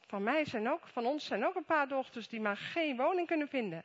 Van 0.00 0.22
mij 0.22 0.44
zijn 0.44 0.68
ook, 0.68 0.88
van 0.88 1.06
ons 1.06 1.26
zijn 1.26 1.44
ook 1.44 1.54
een 1.54 1.64
paar 1.64 1.88
dochters 1.88 2.28
die 2.28 2.40
maar 2.40 2.56
geen 2.56 2.96
woning 2.96 3.26
kunnen 3.26 3.48
vinden. 3.48 3.84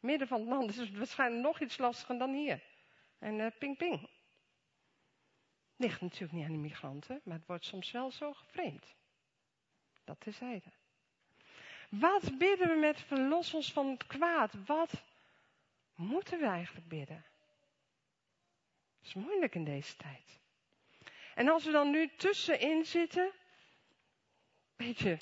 Midden 0.00 0.28
van 0.28 0.40
het 0.40 0.48
land 0.48 0.70
is 0.70 0.76
het 0.76 0.96
waarschijnlijk 0.96 1.42
nog 1.42 1.60
iets 1.60 1.78
lastiger 1.78 2.18
dan 2.18 2.32
hier. 2.32 2.62
En 3.18 3.38
uh, 3.38 3.46
ping 3.58 3.76
ping. 3.76 4.08
Ligt 5.76 6.00
natuurlijk 6.00 6.32
niet 6.32 6.44
aan 6.44 6.52
de 6.52 6.58
migranten, 6.58 7.20
maar 7.24 7.36
het 7.36 7.46
wordt 7.46 7.64
soms 7.64 7.90
wel 7.90 8.10
zo 8.10 8.32
geframed. 8.32 8.94
Dat 10.04 10.20
terzijde. 10.20 10.72
Wat 11.90 12.38
bidden 12.38 12.68
we 12.68 12.74
met 12.74 13.00
verlos 13.00 13.54
ons 13.54 13.72
van 13.72 13.90
het 13.90 14.06
kwaad? 14.06 14.52
Wat 14.66 15.02
moeten 15.94 16.38
we 16.38 16.46
eigenlijk 16.46 16.88
bidden? 16.88 17.24
Dat 18.98 19.08
is 19.08 19.14
moeilijk 19.14 19.54
in 19.54 19.64
deze 19.64 19.96
tijd. 19.96 20.40
En 21.34 21.48
als 21.48 21.64
we 21.64 21.70
dan 21.70 21.90
nu 21.90 22.10
tussenin 22.16 22.84
zitten, 22.84 23.32
beetje, 24.76 25.18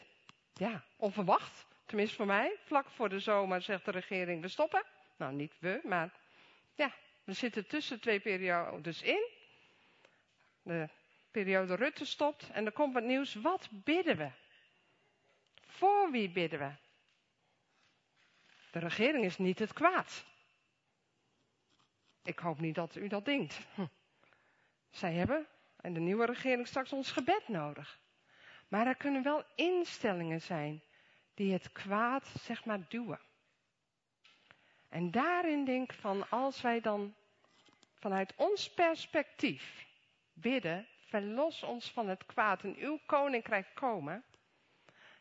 ja, 0.52 0.84
onverwacht, 0.96 1.66
tenminste 1.88 2.16
voor 2.16 2.26
mij, 2.26 2.56
vlak 2.64 2.90
voor 2.90 3.08
de 3.08 3.18
zomer 3.18 3.62
zegt 3.62 3.84
de 3.84 3.90
regering, 3.90 4.42
we 4.42 4.48
stoppen. 4.48 4.84
Nou, 5.16 5.34
niet 5.34 5.54
we, 5.58 5.80
maar 5.84 6.12
ja, 6.74 6.92
we 7.24 7.32
zitten 7.32 7.66
tussen 7.66 8.00
twee 8.00 8.20
periodes 8.20 9.02
in. 9.02 9.30
De 10.62 10.88
periode 11.30 11.74
Rutte 11.74 12.04
stopt 12.04 12.50
en 12.50 12.66
er 12.66 12.72
komt 12.72 12.94
wat 12.94 13.02
nieuws. 13.02 13.34
Wat 13.34 13.68
bidden 13.70 14.16
we? 14.16 14.30
Voor 15.66 16.10
wie 16.10 16.30
bidden 16.30 16.58
we? 16.58 16.72
De 18.70 18.78
regering 18.78 19.24
is 19.24 19.38
niet 19.38 19.58
het 19.58 19.72
kwaad. 19.72 20.24
Ik 22.22 22.38
hoop 22.38 22.58
niet 22.60 22.74
dat 22.74 22.96
u 22.96 23.08
dat 23.08 23.24
denkt. 23.24 23.66
Hm. 23.74 23.86
Zij 24.90 25.12
hebben, 25.12 25.46
en 25.76 25.92
de 25.92 26.00
nieuwe 26.00 26.26
regering 26.26 26.66
straks, 26.66 26.92
ons 26.92 27.10
gebed 27.10 27.48
nodig. 27.48 27.98
Maar 28.68 28.86
er 28.86 28.96
kunnen 28.96 29.22
wel 29.22 29.44
instellingen 29.54 30.40
zijn 30.40 30.82
die 31.38 31.52
het 31.52 31.72
kwaad, 31.72 32.26
zeg 32.26 32.64
maar, 32.64 32.88
duwen. 32.88 33.20
En 34.88 35.10
daarin 35.10 35.64
denk 35.64 35.92
van, 35.92 36.30
als 36.30 36.60
wij 36.60 36.80
dan 36.80 37.14
vanuit 37.94 38.34
ons 38.36 38.70
perspectief 38.74 39.86
bidden, 40.32 40.86
verlos 41.00 41.62
ons 41.62 41.90
van 41.90 42.08
het 42.08 42.26
kwaad 42.26 42.62
en 42.62 42.76
uw 42.76 43.00
koninkrijk 43.06 43.66
komen, 43.74 44.24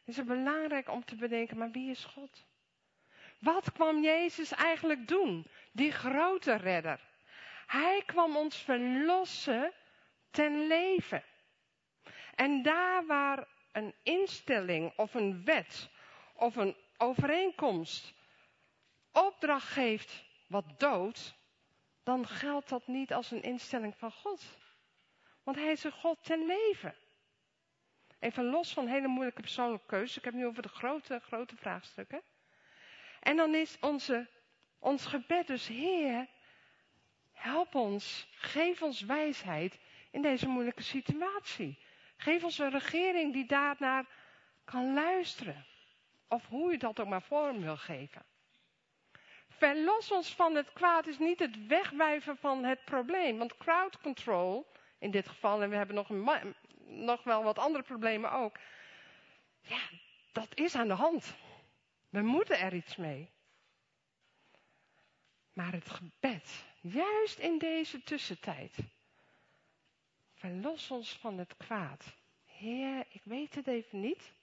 is 0.03 0.17
het 0.17 0.25
belangrijk 0.25 0.89
om 0.89 1.06
te 1.06 1.15
bedenken, 1.15 1.58
maar 1.58 1.71
wie 1.71 1.89
is 1.89 2.06
God? 2.06 2.45
Wat 3.39 3.71
kwam 3.71 4.03
Jezus 4.03 4.51
eigenlijk 4.51 5.08
doen? 5.08 5.47
Die 5.71 5.91
grote 5.91 6.56
redder. 6.56 6.99
Hij 7.67 8.03
kwam 8.06 8.36
ons 8.36 8.58
verlossen 8.58 9.73
ten 10.32 10.67
leven. 10.67 11.23
En 12.36 12.62
daar 12.62 13.06
waar 13.06 13.47
een 13.71 13.93
instelling 14.03 14.93
of 14.95 15.13
een 15.13 15.43
wet 15.43 15.89
of 16.38 16.56
een 16.56 16.76
overeenkomst 16.97 18.13
opdracht 19.12 19.67
geeft 19.67 20.23
wat 20.47 20.80
dood, 20.80 21.36
dan 22.04 22.28
geldt 22.28 22.69
dat 22.69 22.88
niet 22.88 23.13
als 23.13 23.32
een 23.32 23.41
instelling 23.41 23.95
van 23.97 24.12
God. 24.12 24.58
Want 25.43 25.58
hij 25.58 25.71
is 25.71 25.84
een 25.84 25.91
God 25.91 26.23
ten 26.23 26.45
leven. 26.45 26.95
Even 28.19 28.45
los 28.45 28.73
van 28.73 28.88
hele 28.88 29.08
moeilijke 29.08 29.41
persoonlijke 29.41 29.86
keuzes. 29.86 30.17
Ik 30.17 30.23
heb 30.23 30.34
nu 30.34 30.45
over 30.45 30.62
de 30.62 30.69
grote, 30.69 31.19
grote 31.19 31.56
vraagstukken. 31.56 32.21
En 33.19 33.36
dan 33.36 33.56
is 33.56 33.78
onze, 33.80 34.30
ons 34.80 35.06
gebed 35.06 35.47
dus, 35.47 35.67
Heer, 35.67 36.28
help 37.34 37.76
ons, 37.76 38.28
geef 38.32 38.82
ons 38.82 39.02
wijsheid 39.02 39.80
in 40.12 40.21
deze 40.21 40.47
moeilijke 40.47 40.84
situatie. 40.84 41.80
Geef 42.17 42.43
ons 42.43 42.58
een 42.58 42.69
regering 42.69 43.34
die 43.34 43.45
daarnaar 43.45 44.06
kan 44.63 44.93
luisteren. 44.93 45.65
Of 46.28 46.48
hoe 46.48 46.72
je 46.72 46.78
dat 46.78 47.00
ook 47.00 47.08
maar 47.08 47.22
vorm 47.22 47.62
wil 47.62 47.78
geven. 47.78 48.26
Verlos 49.48 50.12
ons 50.12 50.36
van 50.36 50.56
het 50.56 50.74
kwaad 50.74 51.08
is 51.08 51.18
niet 51.18 51.40
het 51.40 51.68
wegwijven 51.68 52.38
van 52.38 52.63
het 52.63 52.86
probleem. 52.86 53.38
Want 53.38 53.58
crowd 53.58 53.98
control, 54.02 54.72
in 55.00 55.12
dit 55.12 55.28
geval, 55.28 55.62
en 55.62 55.70
we 55.70 55.76
hebben 55.76 55.96
nog, 55.96 56.10
nog 56.86 57.24
wel 57.24 57.44
wat 57.44 57.60
andere 57.60 57.84
problemen 57.84 58.32
ook. 58.32 58.58
Ja, 59.62 59.80
dat 60.32 60.48
is 60.54 60.76
aan 60.76 60.88
de 60.88 60.94
hand. 60.94 61.36
We 62.10 62.22
moeten 62.22 62.60
er 62.60 62.74
iets 62.74 62.96
mee. 62.96 63.30
Maar 65.54 65.72
het 65.72 65.90
gebed, 65.90 66.66
juist 66.82 67.40
in 67.40 67.58
deze 67.58 68.04
tussentijd. 68.04 68.78
Verlos 70.34 70.92
ons 70.92 71.18
van 71.18 71.38
het 71.38 71.58
kwaad. 71.58 72.16
Heer, 72.46 73.06
ik 73.10 73.22
weet 73.24 73.56
het 73.56 73.68
even 73.68 74.00
niet. 74.00 74.34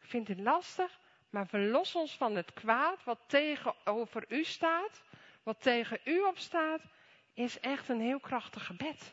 Ik 0.00 0.08
vind 0.08 0.28
het 0.28 0.40
lastig. 0.40 1.00
Maar 1.34 1.46
verlos 1.46 1.94
ons 1.94 2.16
van 2.16 2.36
het 2.36 2.52
kwaad 2.52 3.04
wat 3.04 3.18
tegenover 3.26 4.24
u 4.28 4.44
staat, 4.44 5.02
wat 5.42 5.62
tegen 5.62 5.98
u 6.04 6.20
opstaat, 6.20 6.80
is 7.32 7.60
echt 7.60 7.88
een 7.88 8.00
heel 8.00 8.20
krachtig 8.20 8.66
gebed. 8.66 9.12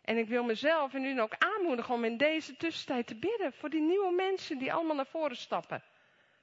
En 0.00 0.16
ik 0.16 0.28
wil 0.28 0.44
mezelf 0.44 0.94
en 0.94 1.04
u 1.04 1.20
ook 1.20 1.34
aanmoedigen 1.38 1.94
om 1.94 2.04
in 2.04 2.16
deze 2.16 2.56
tussentijd 2.56 3.06
te 3.06 3.14
bidden 3.14 3.52
voor 3.52 3.70
die 3.70 3.80
nieuwe 3.80 4.12
mensen 4.14 4.58
die 4.58 4.72
allemaal 4.72 4.96
naar 4.96 5.06
voren 5.06 5.36
stappen. 5.36 5.82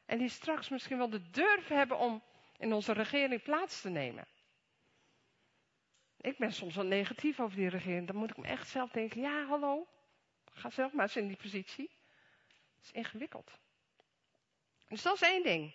En 0.06 0.17
die 0.17 0.30
straks 0.30 0.69
misschien 0.69 0.98
wel 0.98 1.10
de 1.10 1.30
durf 1.30 1.67
hebben 1.67 1.98
om 1.98 2.24
in 2.58 2.74
onze 2.74 2.93
regering 2.93 3.43
plaats 3.43 3.82
te 3.82 3.89
nemen. 3.89 4.28
Ik 6.17 6.38
ben 6.38 6.54
soms 6.54 6.76
wel 6.76 6.86
negatief 6.86 7.39
over 7.39 7.58
die 7.58 7.69
regering. 7.69 8.08
Dan 8.08 8.15
moet 8.15 8.30
ik 8.30 8.38
me 8.38 8.48
echt 8.48 8.67
zelf 8.67 8.91
denken, 8.91 9.22
ja 9.22 9.45
hallo, 9.45 9.88
ga 10.52 10.69
zelf 10.69 10.93
maar 10.93 11.06
eens 11.06 11.15
in 11.15 11.28
die 11.28 11.38
positie. 11.38 11.89
Het 12.76 12.86
is 12.86 12.91
ingewikkeld. 12.91 13.60
Dus 14.89 15.02
dat 15.02 15.13
is 15.13 15.21
één 15.21 15.43
ding. 15.43 15.73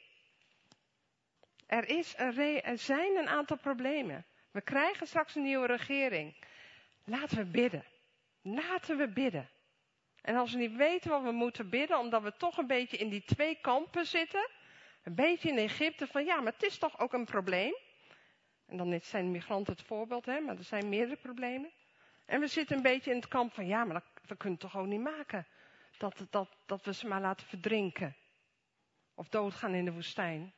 Er, 1.66 1.88
is 1.88 2.14
er 2.16 2.78
zijn 2.78 3.16
een 3.16 3.28
aantal 3.28 3.56
problemen. 3.56 4.26
We 4.50 4.60
krijgen 4.60 5.06
straks 5.06 5.34
een 5.34 5.42
nieuwe 5.42 5.66
regering. 5.66 6.34
Laten 7.04 7.36
we 7.36 7.44
bidden. 7.44 7.84
Laten 8.42 8.96
we 8.96 9.08
bidden. 9.08 9.48
En 10.20 10.36
als 10.36 10.52
we 10.52 10.58
niet 10.58 10.76
weten 10.76 11.10
wat 11.10 11.22
we 11.22 11.30
moeten 11.30 11.68
bidden, 11.68 11.98
omdat 11.98 12.22
we 12.22 12.36
toch 12.36 12.58
een 12.58 12.66
beetje 12.66 12.96
in 12.96 13.08
die 13.08 13.24
twee 13.24 13.58
kampen 13.60 14.06
zitten, 14.06 14.48
een 15.02 15.14
beetje 15.14 15.48
in 15.48 15.58
Egypte 15.58 16.06
van 16.06 16.24
ja, 16.24 16.40
maar 16.40 16.52
het 16.52 16.62
is 16.62 16.78
toch 16.78 16.98
ook 16.98 17.12
een 17.12 17.24
probleem. 17.24 17.74
En 18.66 18.76
dan 18.76 19.00
zijn 19.02 19.30
migranten 19.30 19.72
het 19.72 19.82
voorbeeld, 19.82 20.26
hè, 20.26 20.40
maar 20.40 20.56
er 20.56 20.64
zijn 20.64 20.88
meerdere 20.88 21.20
problemen. 21.20 21.70
En 22.26 22.40
we 22.40 22.46
zitten 22.46 22.76
een 22.76 22.82
beetje 22.82 23.10
in 23.10 23.16
het 23.16 23.28
kamp 23.28 23.52
van 23.52 23.66
ja, 23.66 23.84
maar 23.84 23.94
dat, 23.94 24.28
we 24.28 24.36
kunnen 24.36 24.58
het 24.60 24.70
toch 24.70 24.80
ook 24.80 24.86
niet 24.86 25.00
maken. 25.00 25.46
Dat, 25.98 26.26
dat, 26.30 26.48
dat 26.66 26.84
we 26.84 26.94
ze 26.94 27.06
maar 27.06 27.20
laten 27.20 27.46
verdrinken. 27.46 28.16
Of 29.14 29.28
doodgaan 29.28 29.74
in 29.74 29.84
de 29.84 29.92
woestijn. 29.92 30.54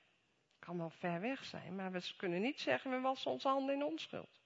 Kan 0.59 0.79
wel 0.79 0.90
ver 0.90 1.21
weg 1.21 1.45
zijn, 1.45 1.75
maar 1.75 1.92
we 1.92 2.12
kunnen 2.16 2.40
niet 2.40 2.61
zeggen 2.61 2.90
we 2.90 3.01
wassen 3.01 3.31
onze 3.31 3.49
handen 3.49 3.75
in 3.75 3.85
onschuld. 3.85 4.40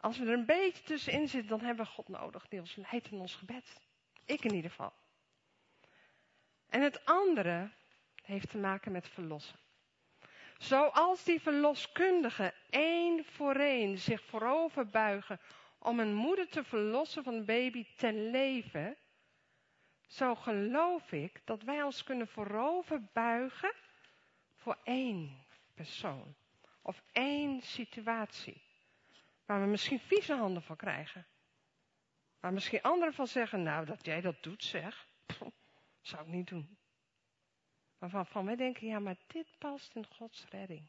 Als 0.00 0.18
we 0.18 0.24
er 0.24 0.32
een 0.32 0.46
beetje 0.46 0.82
tussenin 0.82 1.28
zitten, 1.28 1.50
dan 1.50 1.60
hebben 1.60 1.84
we 1.84 1.90
God 1.90 2.08
nodig 2.08 2.48
die 2.48 2.60
ons 2.60 2.76
leidt 2.76 3.10
in 3.10 3.20
ons 3.20 3.34
gebed. 3.34 3.80
Ik 4.24 4.44
in 4.44 4.54
ieder 4.54 4.70
geval. 4.70 4.92
En 6.68 6.82
het 6.82 7.04
andere 7.04 7.70
heeft 8.22 8.50
te 8.50 8.58
maken 8.58 8.92
met 8.92 9.08
verlossen. 9.08 9.58
Zoals 10.58 11.24
die 11.24 11.40
verloskundigen 11.40 12.52
één 12.70 13.24
voor 13.24 13.54
één 13.54 13.98
zich 13.98 14.24
voorover 14.24 14.86
buigen 14.86 15.40
om 15.78 16.00
een 16.00 16.14
moeder 16.14 16.48
te 16.48 16.64
verlossen 16.64 17.24
van 17.24 17.34
een 17.34 17.44
baby 17.44 17.86
ten 17.96 18.30
leven, 18.30 18.96
zo 20.10 20.34
geloof 20.34 21.12
ik 21.12 21.40
dat 21.44 21.62
wij 21.62 21.82
ons 21.82 22.04
kunnen 22.04 22.28
voorover 22.28 23.02
buigen 23.12 23.74
voor 24.56 24.78
één 24.82 25.44
persoon 25.74 26.34
of 26.82 27.02
één 27.12 27.60
situatie. 27.62 28.62
Waar 29.46 29.60
we 29.60 29.66
misschien 29.66 30.00
vieze 30.00 30.34
handen 30.34 30.62
van 30.62 30.76
krijgen. 30.76 31.26
Waar 32.40 32.52
misschien 32.52 32.82
anderen 32.82 33.14
van 33.14 33.26
zeggen, 33.26 33.62
nou 33.62 33.86
dat 33.86 34.04
jij 34.04 34.20
dat 34.20 34.42
doet 34.42 34.64
zeg, 34.64 35.06
zou 36.00 36.22
ik 36.22 36.28
niet 36.28 36.48
doen. 36.48 36.78
Maar 37.98 38.26
van 38.26 38.44
wij 38.44 38.56
denken, 38.56 38.86
ja 38.86 38.98
maar 38.98 39.16
dit 39.26 39.46
past 39.58 39.94
in 39.94 40.06
Gods 40.06 40.46
redding. 40.50 40.88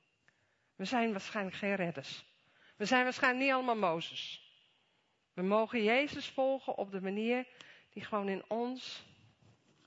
We 0.75 0.85
zijn 0.85 1.11
waarschijnlijk 1.11 1.55
geen 1.55 1.75
redders. 1.75 2.25
We 2.75 2.85
zijn 2.85 3.03
waarschijnlijk 3.03 3.43
niet 3.43 3.53
allemaal 3.53 3.91
Mozes. 3.91 4.49
We 5.33 5.41
mogen 5.41 5.83
Jezus 5.83 6.29
volgen 6.29 6.77
op 6.77 6.91
de 6.91 7.01
manier 7.01 7.47
die 7.89 8.03
gewoon 8.03 8.29
in 8.29 8.43
ons 8.47 9.05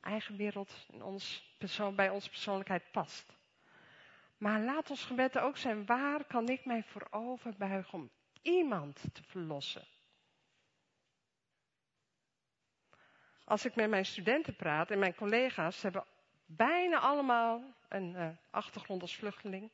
eigen 0.05 0.37
wereld, 0.37 0.87
in 0.91 1.03
ons 1.03 1.55
persoon, 1.59 1.95
bij 1.95 2.11
onze 2.11 2.29
persoonlijkheid 2.29 2.91
past. 2.91 3.33
Maar 4.37 4.61
laat 4.61 4.91
ons 4.91 5.05
gebed 5.05 5.39
ook 5.39 5.57
zijn, 5.57 5.87
waar 5.87 6.25
kan 6.25 6.49
ik 6.49 6.65
mij 6.65 6.83
voor 6.83 7.07
overbuigen 7.11 7.93
om 7.99 8.11
iemand 8.43 9.01
te 9.13 9.23
verlossen? 9.23 9.87
Als 13.45 13.65
ik 13.65 13.75
met 13.75 13.89
mijn 13.89 14.07
studenten 14.07 14.57
praat 14.57 14.91
en 14.91 14.99
mijn 14.99 15.15
collega's 15.15 15.83
hebben 15.83 16.05
bijna 16.47 16.99
allemaal 16.99 17.63
een 17.89 18.15
uh, 18.15 18.29
achtergrond 18.51 19.03
als 19.03 19.17
vluchteling. 19.17 19.71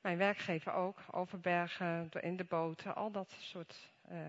Mijn 0.00 0.18
werkgever 0.18 0.72
ook, 0.72 0.98
Overbergen, 1.10 2.08
in 2.20 2.36
de 2.36 2.44
boten, 2.44 2.94
al 2.94 3.10
dat 3.10 3.36
soort 3.38 3.92
uh, 4.10 4.28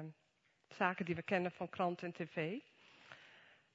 zaken 0.67 1.05
die 1.05 1.15
we 1.15 1.21
kennen 1.23 1.51
van 1.51 1.69
kranten 1.69 2.07
en 2.07 2.13
tv. 2.13 2.59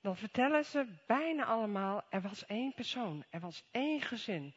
Dan 0.01 0.17
vertellen 0.17 0.65
ze 0.65 0.87
bijna 1.07 1.45
allemaal, 1.45 2.03
er 2.09 2.21
was 2.21 2.47
één 2.47 2.75
persoon, 2.75 3.25
er 3.31 3.41
was 3.41 3.65
één 3.71 4.01
gezin. 4.01 4.55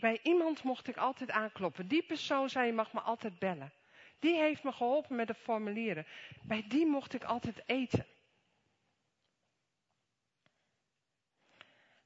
Bij 0.00 0.20
iemand 0.22 0.62
mocht 0.62 0.88
ik 0.88 0.96
altijd 0.96 1.30
aankloppen. 1.30 1.88
Die 1.88 2.02
persoon 2.02 2.48
zei, 2.48 2.66
je 2.66 2.72
mag 2.72 2.92
me 2.92 3.00
altijd 3.00 3.38
bellen. 3.38 3.72
Die 4.18 4.36
heeft 4.36 4.62
me 4.62 4.72
geholpen 4.72 5.16
met 5.16 5.26
de 5.26 5.34
formulieren. 5.34 6.06
Bij 6.42 6.64
die 6.68 6.86
mocht 6.86 7.14
ik 7.14 7.24
altijd 7.24 7.62
eten. 7.66 8.06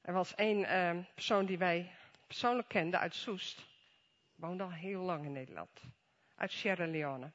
Er 0.01 0.13
was 0.13 0.35
één 0.35 0.59
uh, 0.59 1.03
persoon 1.13 1.45
die 1.45 1.57
wij 1.57 1.91
persoonlijk 2.27 2.67
kenden 2.67 2.99
uit 2.99 3.15
Soest. 3.15 3.65
Woonde 4.35 4.63
al 4.63 4.71
heel 4.71 5.01
lang 5.01 5.25
in 5.25 5.31
Nederland. 5.31 5.81
Uit 6.35 6.51
Sierra 6.51 6.87
Leone. 6.87 7.31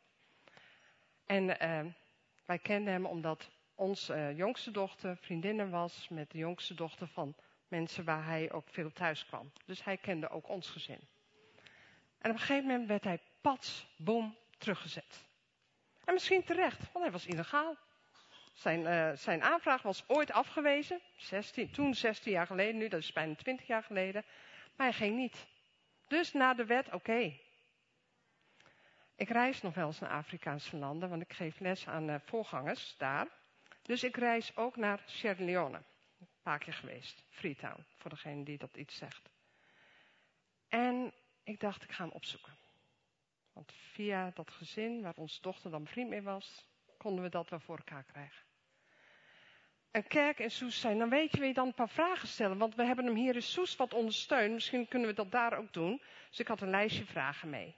En 1.27 1.49
uh, 1.49 1.93
wij 2.45 2.59
kenden 2.59 2.93
hem 2.93 3.07
omdat 3.07 3.51
onze 3.77 4.15
uh, 4.15 4.37
jongste 4.37 4.71
dochter 4.71 5.17
vriendinnen 5.17 5.71
was 5.71 6.09
met 6.09 6.31
de 6.31 6.39
jongste 6.39 6.75
dochter 6.75 7.09
van 7.09 7.35
mensen 7.69 8.05
waar 8.05 8.25
hij 8.25 8.53
ook 8.53 8.69
veel 8.69 8.93
thuis 8.93 9.27
kwam. 9.27 9.53
Dus 9.65 9.85
hij 9.85 9.97
kende 9.97 10.29
ook 10.29 10.49
ons 10.49 10.71
gezin. 10.71 11.01
En 12.19 12.31
op 12.31 12.37
een 12.37 12.39
gegeven 12.39 12.67
moment 12.67 12.89
werd 12.89 13.05
hij 13.05 13.21
pats, 13.41 13.87
boom, 13.97 14.37
teruggezet. 14.59 15.25
En 16.05 16.15
misschien 16.15 16.45
terecht, 16.45 16.93
want 16.93 17.05
hij 17.05 17.11
was 17.11 17.27
illegaal. 17.27 17.77
Zijn, 18.53 18.81
uh, 18.81 19.17
zijn 19.17 19.43
aanvraag 19.43 19.83
was 19.83 20.05
ooit 20.07 20.33
afgewezen, 20.33 21.01
16, 21.17 21.71
toen 21.71 21.95
16 21.95 22.33
jaar 22.33 22.47
geleden, 22.47 22.77
nu 22.77 22.89
dat 22.89 23.01
is 23.01 23.13
bijna 23.13 23.35
20 23.35 23.67
jaar 23.67 23.83
geleden, 23.83 24.25
maar 24.77 24.87
hij 24.87 24.97
ging 24.97 25.17
niet. 25.17 25.47
Dus 26.09 26.33
na 26.33 26.55
de 26.55 26.65
wet, 26.65 26.93
oké. 26.93 27.33
Ik 29.17 29.29
reis 29.29 29.63
nog 29.63 29.75
wel 29.75 29.87
eens 29.87 29.99
naar 29.99 30.11
Afrikaanse 30.11 30.77
landen, 30.77 31.09
want 31.09 31.23
ik 31.23 31.33
geef 31.33 31.59
les 31.61 31.89
aan 31.89 32.09
uh, 32.11 32.17
voorgangers 32.25 32.97
daar. 32.97 33.29
Dus 33.87 34.05
ik 34.05 34.17
reis 34.17 34.57
ook 34.57 34.77
naar 34.77 35.03
Sierra 35.05 35.45
Leone. 35.45 35.83
Een 36.19 36.29
paar 36.43 36.59
keer 36.59 36.73
geweest. 36.73 37.25
Freetown, 37.29 37.85
voor 37.97 38.11
degene 38.11 38.45
die 38.45 38.59
dat 38.59 38.77
iets 38.77 38.97
zegt. 38.97 39.31
En 40.69 41.13
ik 41.43 41.61
dacht, 41.61 41.83
ik 41.83 41.93
ga 41.93 42.05
hem 42.05 42.13
opzoeken. 42.13 42.57
Want 43.53 43.73
via 43.73 44.31
dat 44.35 44.51
gezin, 44.51 45.03
waar 45.03 45.15
onze 45.17 45.41
dochter 45.41 45.71
dan 45.71 45.87
vriend 45.87 46.09
mee 46.09 46.23
was, 46.23 46.67
konden 46.97 47.25
we 47.25 47.31
dat 47.31 47.51
wel 47.51 47.61
voor 47.61 47.77
elkaar 47.77 48.05
krijgen. 48.05 48.45
Een 49.91 50.07
kerk 50.07 50.39
in 50.39 50.51
Soes 50.51 50.81
zijn, 50.81 50.99
dan 50.99 51.09
weet 51.09 51.33
je, 51.33 51.47
je 51.47 51.55
dan 51.55 51.67
een 51.67 51.75
paar 51.75 51.89
vragen 51.89 52.29
stellen. 52.29 52.59
Want 52.59 52.75
we 52.75 52.85
hebben 52.85 53.05
hem 53.05 53.15
hier 53.15 53.35
in 53.35 53.43
Soes 53.43 53.77
wat 53.77 53.95
ondersteund. 53.95 54.53
Misschien 54.53 54.89
kunnen 54.89 55.09
we 55.09 55.15
dat 55.15 55.31
daar 55.31 55.59
ook 55.59 55.73
doen. 55.73 56.03
Dus 56.29 56.41
ik 56.41 56.49
had 56.49 56.61
een 56.61 56.71
lijstje 56.71 57.05
vragen 57.05 57.51
mee. 57.51 57.75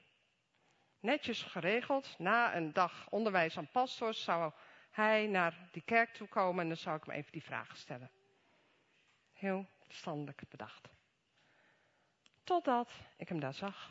Netjes 1.01 1.43
geregeld. 1.43 2.15
Na 2.19 2.57
een 2.57 2.73
dag 2.73 3.09
onderwijs 3.11 3.59
aan 3.59 3.71
pastors 3.71 4.25
zou 4.25 4.53
hij 4.99 5.27
naar 5.27 5.69
die 5.73 5.83
kerk 5.83 6.15
toe 6.15 6.29
komen 6.29 6.63
en 6.63 6.69
dan 6.69 6.77
zou 6.77 6.97
ik 6.97 7.05
hem 7.05 7.15
even 7.15 7.33
die 7.33 7.43
vragen 7.43 7.77
stellen. 7.77 8.11
Heel 9.33 9.67
verstandelijk 9.87 10.43
bedacht. 10.49 10.89
Totdat 12.45 12.91
ik 13.17 13.29
hem 13.29 13.41
daar 13.41 13.55
zag 13.55 13.91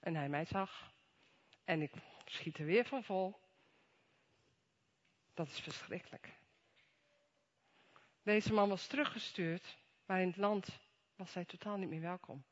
en 0.00 0.14
hij 0.14 0.28
mij 0.28 0.44
zag. 0.44 0.92
En 1.64 1.82
ik 1.82 1.92
schiet 2.24 2.58
er 2.58 2.64
weer 2.64 2.84
van 2.84 3.04
vol. 3.04 3.40
Dat 5.34 5.46
is 5.48 5.60
verschrikkelijk. 5.60 6.32
Deze 8.22 8.52
man 8.52 8.68
was 8.68 8.86
teruggestuurd, 8.86 9.78
maar 10.06 10.20
in 10.20 10.26
het 10.26 10.36
land 10.36 10.78
was 11.16 11.34
hij 11.34 11.44
totaal 11.44 11.76
niet 11.76 11.88
meer 11.88 12.00
welkom. 12.00 12.44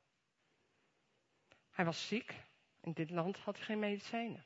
Hij 1.70 1.84
was 1.84 2.06
ziek. 2.08 2.34
In 2.80 2.92
dit 2.92 3.10
land 3.10 3.38
had 3.38 3.56
hij 3.56 3.64
geen 3.64 3.78
medicijnen. 3.78 4.44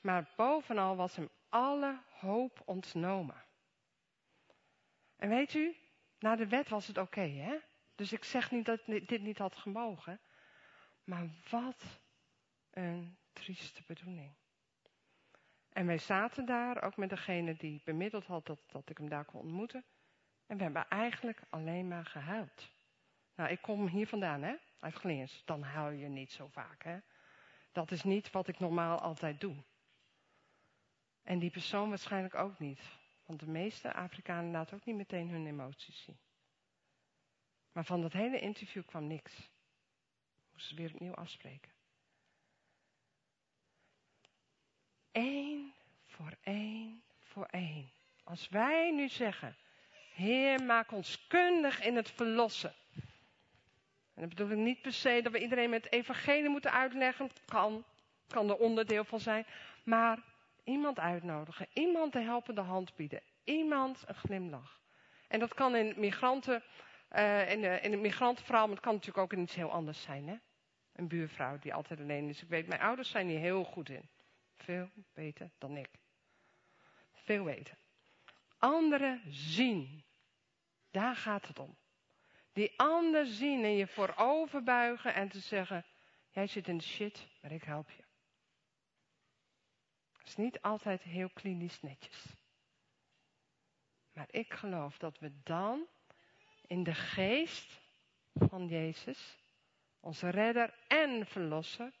Maar 0.00 0.32
bovenal 0.36 0.96
was 0.96 1.16
hem 1.16 1.30
alle 1.48 1.98
hoop 2.18 2.62
ontnomen. 2.64 3.44
En 5.16 5.28
weet 5.28 5.54
u, 5.54 5.76
na 6.18 6.36
de 6.36 6.46
wet 6.46 6.68
was 6.68 6.86
het 6.86 6.98
oké, 6.98 7.20
hè? 7.20 7.58
Dus 7.94 8.12
ik 8.12 8.24
zeg 8.24 8.50
niet 8.50 8.64
dat 8.64 8.80
dit 8.86 9.22
niet 9.22 9.38
had 9.38 9.56
gemogen. 9.56 10.20
Maar 11.04 11.28
wat 11.50 12.00
een 12.70 13.16
trieste 13.32 13.82
bedoeling. 13.86 14.34
En 15.72 15.86
wij 15.86 15.98
zaten 15.98 16.46
daar, 16.46 16.82
ook 16.82 16.96
met 16.96 17.08
degene 17.08 17.56
die 17.56 17.80
bemiddeld 17.84 18.26
had 18.26 18.46
dat, 18.46 18.60
dat 18.66 18.90
ik 18.90 18.98
hem 18.98 19.08
daar 19.08 19.24
kon 19.24 19.40
ontmoeten. 19.40 19.84
En 20.46 20.56
we 20.56 20.62
hebben 20.62 20.88
eigenlijk 20.88 21.40
alleen 21.48 21.88
maar 21.88 22.04
gehuild. 22.04 22.70
Nou, 23.34 23.50
ik 23.50 23.62
kom 23.62 23.86
hier 23.86 24.06
vandaan, 24.06 24.42
hè, 24.42 24.54
uit 24.78 24.94
Gleens. 24.94 25.42
Dan 25.44 25.62
huil 25.62 25.90
je 25.90 26.08
niet 26.08 26.32
zo 26.32 26.46
vaak, 26.46 26.82
hè. 26.82 26.98
Dat 27.72 27.90
is 27.90 28.02
niet 28.02 28.30
wat 28.30 28.48
ik 28.48 28.58
normaal 28.58 28.98
altijd 28.98 29.40
doe. 29.40 29.56
En 31.26 31.38
die 31.38 31.50
persoon 31.50 31.88
waarschijnlijk 31.88 32.34
ook 32.34 32.58
niet. 32.58 32.80
Want 33.24 33.40
de 33.40 33.48
meeste 33.48 33.92
Afrikanen 33.92 34.50
laten 34.50 34.76
ook 34.76 34.84
niet 34.84 34.96
meteen 34.96 35.28
hun 35.28 35.46
emoties 35.46 36.02
zien. 36.02 36.18
Maar 37.72 37.84
van 37.84 38.02
dat 38.02 38.12
hele 38.12 38.40
interview 38.40 38.84
kwam 38.84 39.06
niks. 39.06 39.50
Moesten 40.52 40.76
ze 40.76 40.82
weer 40.82 40.94
opnieuw 40.94 41.14
afspreken. 41.14 41.72
Eén 45.12 45.72
voor 46.04 46.36
één 46.42 47.02
voor 47.36 47.46
één. 47.50 47.90
Als 48.24 48.48
wij 48.48 48.90
nu 48.90 49.08
zeggen, 49.08 49.56
Heer, 50.14 50.62
maak 50.62 50.92
ons 50.92 51.26
kundig 51.26 51.82
in 51.82 51.96
het 51.96 52.10
verlossen. 52.10 52.74
En 54.14 54.22
dat 54.22 54.28
bedoel 54.28 54.50
ik 54.50 54.56
niet 54.56 54.82
per 54.82 54.92
se 54.92 55.20
dat 55.22 55.32
we 55.32 55.40
iedereen 55.40 55.70
met 55.70 55.92
evangelie 55.92 56.48
moeten 56.48 56.72
uitleggen. 56.72 57.30
Kan, 57.44 57.84
kan 58.26 58.48
er 58.48 58.56
onderdeel 58.56 59.04
van 59.04 59.20
zijn. 59.20 59.46
Maar 59.84 60.22
iemand 60.66 60.98
uitnodigen, 60.98 61.66
iemand 61.72 62.12
de 62.12 62.20
helpende 62.20 62.60
hand 62.60 62.94
bieden, 62.96 63.22
iemand 63.44 64.04
een 64.06 64.14
glimlach. 64.14 64.80
En 65.28 65.38
dat 65.38 65.54
kan 65.54 65.76
in 65.76 65.94
migranten, 65.96 66.62
uh, 67.12 67.50
in, 67.50 67.60
de, 67.60 67.80
in 67.80 67.92
het 67.92 68.00
migrantenverhaal, 68.00 68.66
maar 68.66 68.74
het 68.74 68.84
kan 68.84 68.94
natuurlijk 68.94 69.24
ook 69.24 69.32
in 69.32 69.42
iets 69.42 69.54
heel 69.54 69.70
anders 69.70 70.02
zijn. 70.02 70.28
Hè? 70.28 70.36
Een 70.92 71.08
buurvrouw 71.08 71.58
die 71.58 71.74
altijd 71.74 72.00
alleen 72.00 72.28
is. 72.28 72.42
Ik 72.42 72.48
weet, 72.48 72.66
mijn 72.66 72.80
ouders 72.80 73.10
zijn 73.10 73.28
hier 73.28 73.38
heel 73.38 73.64
goed 73.64 73.88
in. 73.88 74.08
Veel 74.56 74.90
beter 75.14 75.50
dan 75.58 75.76
ik. 75.76 75.90
Veel 77.12 77.44
beter. 77.44 77.78
Anderen 78.58 79.22
zien. 79.28 80.04
Daar 80.90 81.16
gaat 81.16 81.46
het 81.46 81.58
om. 81.58 81.76
Die 82.52 82.72
ander 82.76 83.26
zien 83.26 83.64
en 83.64 83.76
je 83.76 83.86
voorover 83.86 84.62
buigen 84.62 85.14
en 85.14 85.28
te 85.28 85.40
zeggen, 85.40 85.84
jij 86.30 86.46
zit 86.46 86.68
in 86.68 86.76
de 86.76 86.84
shit, 86.84 87.28
maar 87.40 87.52
ik 87.52 87.64
help 87.64 87.90
je. 87.90 88.05
Dat 90.26 90.38
is 90.38 90.44
niet 90.44 90.62
altijd 90.62 91.02
heel 91.02 91.28
klinisch 91.28 91.82
netjes. 91.82 92.24
Maar 94.12 94.26
ik 94.30 94.52
geloof 94.52 94.98
dat 94.98 95.18
we 95.18 95.32
dan 95.42 95.86
in 96.66 96.82
de 96.82 96.94
geest 96.94 97.80
van 98.32 98.66
Jezus, 98.68 99.36
onze 100.00 100.28
redder 100.28 100.74
en 100.86 101.26
verlosser, 101.26 101.92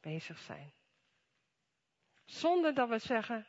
bezig 0.00 0.38
zijn. 0.38 0.72
Zonder 2.24 2.74
dat 2.74 2.88
we 2.88 2.98
zeggen 2.98 3.46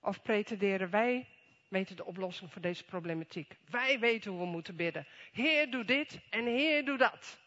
of 0.00 0.22
pretenderen 0.22 0.90
wij 0.90 1.28
weten 1.68 1.96
de 1.96 2.04
oplossing 2.04 2.52
voor 2.52 2.62
deze 2.62 2.84
problematiek. 2.84 3.56
Wij 3.70 3.98
weten 3.98 4.30
hoe 4.30 4.40
we 4.40 4.46
moeten 4.46 4.76
bidden. 4.76 5.06
Heer, 5.32 5.70
doe 5.70 5.84
dit 5.84 6.20
en 6.30 6.44
Heer, 6.46 6.84
doe 6.84 6.98
dat. 6.98 7.40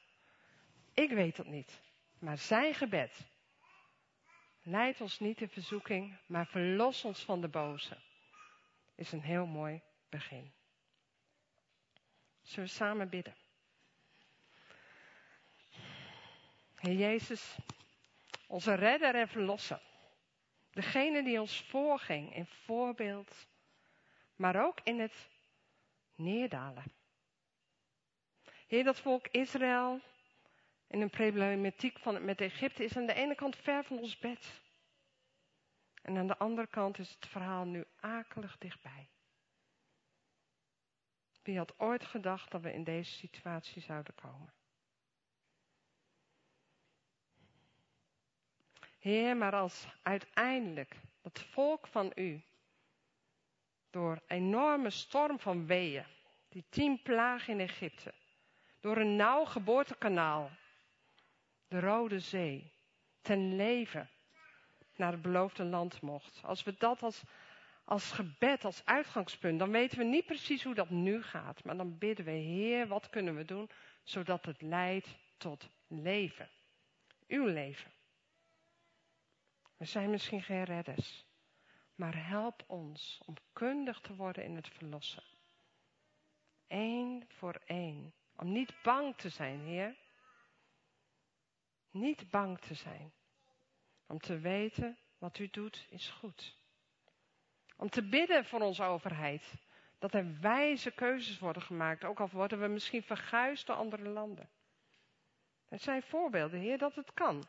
Ik 0.93 1.09
weet 1.09 1.37
het 1.37 1.47
niet. 1.47 1.81
Maar 2.19 2.37
zijn 2.37 2.73
gebed. 2.73 3.31
Leid 4.65 5.01
ons 5.01 5.19
niet 5.19 5.41
in 5.41 5.49
verzoeking, 5.49 6.17
maar 6.25 6.47
verlos 6.47 7.03
ons 7.05 7.23
van 7.23 7.41
de 7.41 7.47
boze. 7.47 7.97
Is 8.95 9.11
een 9.11 9.21
heel 9.21 9.45
mooi 9.45 9.81
begin. 10.09 10.53
Zullen 12.41 12.69
we 12.69 12.75
samen 12.75 13.09
bidden? 13.09 13.35
Heer 16.75 16.95
Jezus, 16.95 17.57
onze 18.47 18.73
redder 18.73 19.15
en 19.15 19.27
verlosser. 19.27 19.81
Degene 20.71 21.23
die 21.23 21.39
ons 21.41 21.61
voorging 21.61 22.35
in 22.35 22.45
voorbeeld, 22.45 23.47
maar 24.35 24.65
ook 24.65 24.79
in 24.83 24.99
het 24.99 25.29
neerdalen. 26.15 26.83
Heer, 28.67 28.83
dat 28.83 28.99
volk 28.99 29.27
Israël 29.27 30.01
in 30.93 31.01
een 31.01 31.09
problematiek 31.09 31.99
van, 31.99 32.25
met 32.25 32.41
Egypte 32.41 32.83
is 32.83 32.97
aan 32.97 33.05
de 33.05 33.13
ene 33.13 33.35
kant 33.35 33.55
ver 33.55 33.83
van 33.83 33.97
ons 33.97 34.19
bed. 34.19 34.61
En 36.01 36.17
aan 36.17 36.27
de 36.27 36.37
andere 36.37 36.67
kant 36.67 36.99
is 36.99 37.09
het 37.09 37.27
verhaal 37.27 37.65
nu 37.65 37.85
akelig 37.99 38.57
dichtbij. 38.57 39.09
Wie 41.43 41.57
had 41.57 41.79
ooit 41.79 42.05
gedacht 42.05 42.51
dat 42.51 42.61
we 42.61 42.73
in 42.73 42.83
deze 42.83 43.11
situatie 43.11 43.81
zouden 43.81 44.15
komen? 44.15 44.53
Heer, 48.99 49.37
maar 49.37 49.53
als 49.53 49.87
uiteindelijk 50.01 50.95
het 51.21 51.39
volk 51.39 51.87
van 51.87 52.11
u 52.15 52.43
door 53.89 54.21
enorme 54.27 54.89
storm 54.89 55.39
van 55.39 55.65
weeën, 55.65 56.05
die 56.49 56.63
tien 56.69 57.01
plagen 57.01 57.53
in 57.53 57.59
Egypte, 57.59 58.13
door 58.79 58.97
een 58.97 59.15
nauw 59.15 59.45
geboortekanaal, 59.45 60.51
de 61.73 61.79
Rode 61.79 62.19
Zee, 62.19 62.71
ten 63.21 63.55
leven 63.55 64.09
naar 64.95 65.11
het 65.11 65.21
beloofde 65.21 65.63
land 65.63 66.01
mocht. 66.01 66.41
Als 66.43 66.63
we 66.63 66.75
dat 66.77 67.03
als, 67.03 67.23
als 67.83 68.11
gebed, 68.11 68.65
als 68.65 68.85
uitgangspunt, 68.85 69.59
dan 69.59 69.71
weten 69.71 69.97
we 69.97 70.03
niet 70.03 70.25
precies 70.25 70.63
hoe 70.63 70.73
dat 70.73 70.89
nu 70.89 71.23
gaat. 71.23 71.63
Maar 71.63 71.77
dan 71.77 71.97
bidden 71.97 72.25
we, 72.25 72.31
Heer, 72.31 72.87
wat 72.87 73.09
kunnen 73.09 73.35
we 73.35 73.45
doen, 73.45 73.69
zodat 74.03 74.45
het 74.45 74.61
leidt 74.61 75.15
tot 75.37 75.69
leven. 75.87 76.49
Uw 77.27 77.45
leven. 77.45 77.91
We 79.77 79.85
zijn 79.85 80.09
misschien 80.09 80.41
geen 80.41 80.63
redders, 80.63 81.25
maar 81.95 82.27
help 82.27 82.63
ons 82.67 83.21
om 83.25 83.35
kundig 83.53 83.99
te 83.99 84.15
worden 84.15 84.43
in 84.43 84.55
het 84.55 84.67
verlossen. 84.67 85.23
Eén 86.67 87.25
voor 87.27 87.61
één. 87.65 88.13
Om 88.35 88.51
niet 88.51 88.73
bang 88.83 89.15
te 89.15 89.29
zijn, 89.29 89.59
Heer. 89.59 90.02
Niet 91.93 92.29
bang 92.29 92.59
te 92.59 92.73
zijn. 92.73 93.13
Om 94.07 94.19
te 94.19 94.39
weten 94.39 94.97
wat 95.17 95.37
u 95.37 95.49
doet 95.49 95.85
is 95.89 96.09
goed. 96.09 96.57
Om 97.77 97.89
te 97.89 98.09
bidden 98.09 98.45
voor 98.45 98.61
onze 98.61 98.83
overheid. 98.83 99.53
Dat 99.99 100.13
er 100.13 100.39
wijze 100.39 100.91
keuzes 100.91 101.39
worden 101.39 101.61
gemaakt, 101.61 102.03
ook 102.03 102.19
al 102.19 102.29
worden 102.29 102.59
we 102.59 102.67
misschien 102.67 103.03
verguisd 103.03 103.67
door 103.67 103.75
andere 103.75 104.09
landen. 104.09 104.49
Het 105.67 105.81
zijn 105.81 106.03
voorbeelden, 106.03 106.59
Heer, 106.59 106.77
dat 106.77 106.95
het 106.95 107.13
kan. 107.13 107.47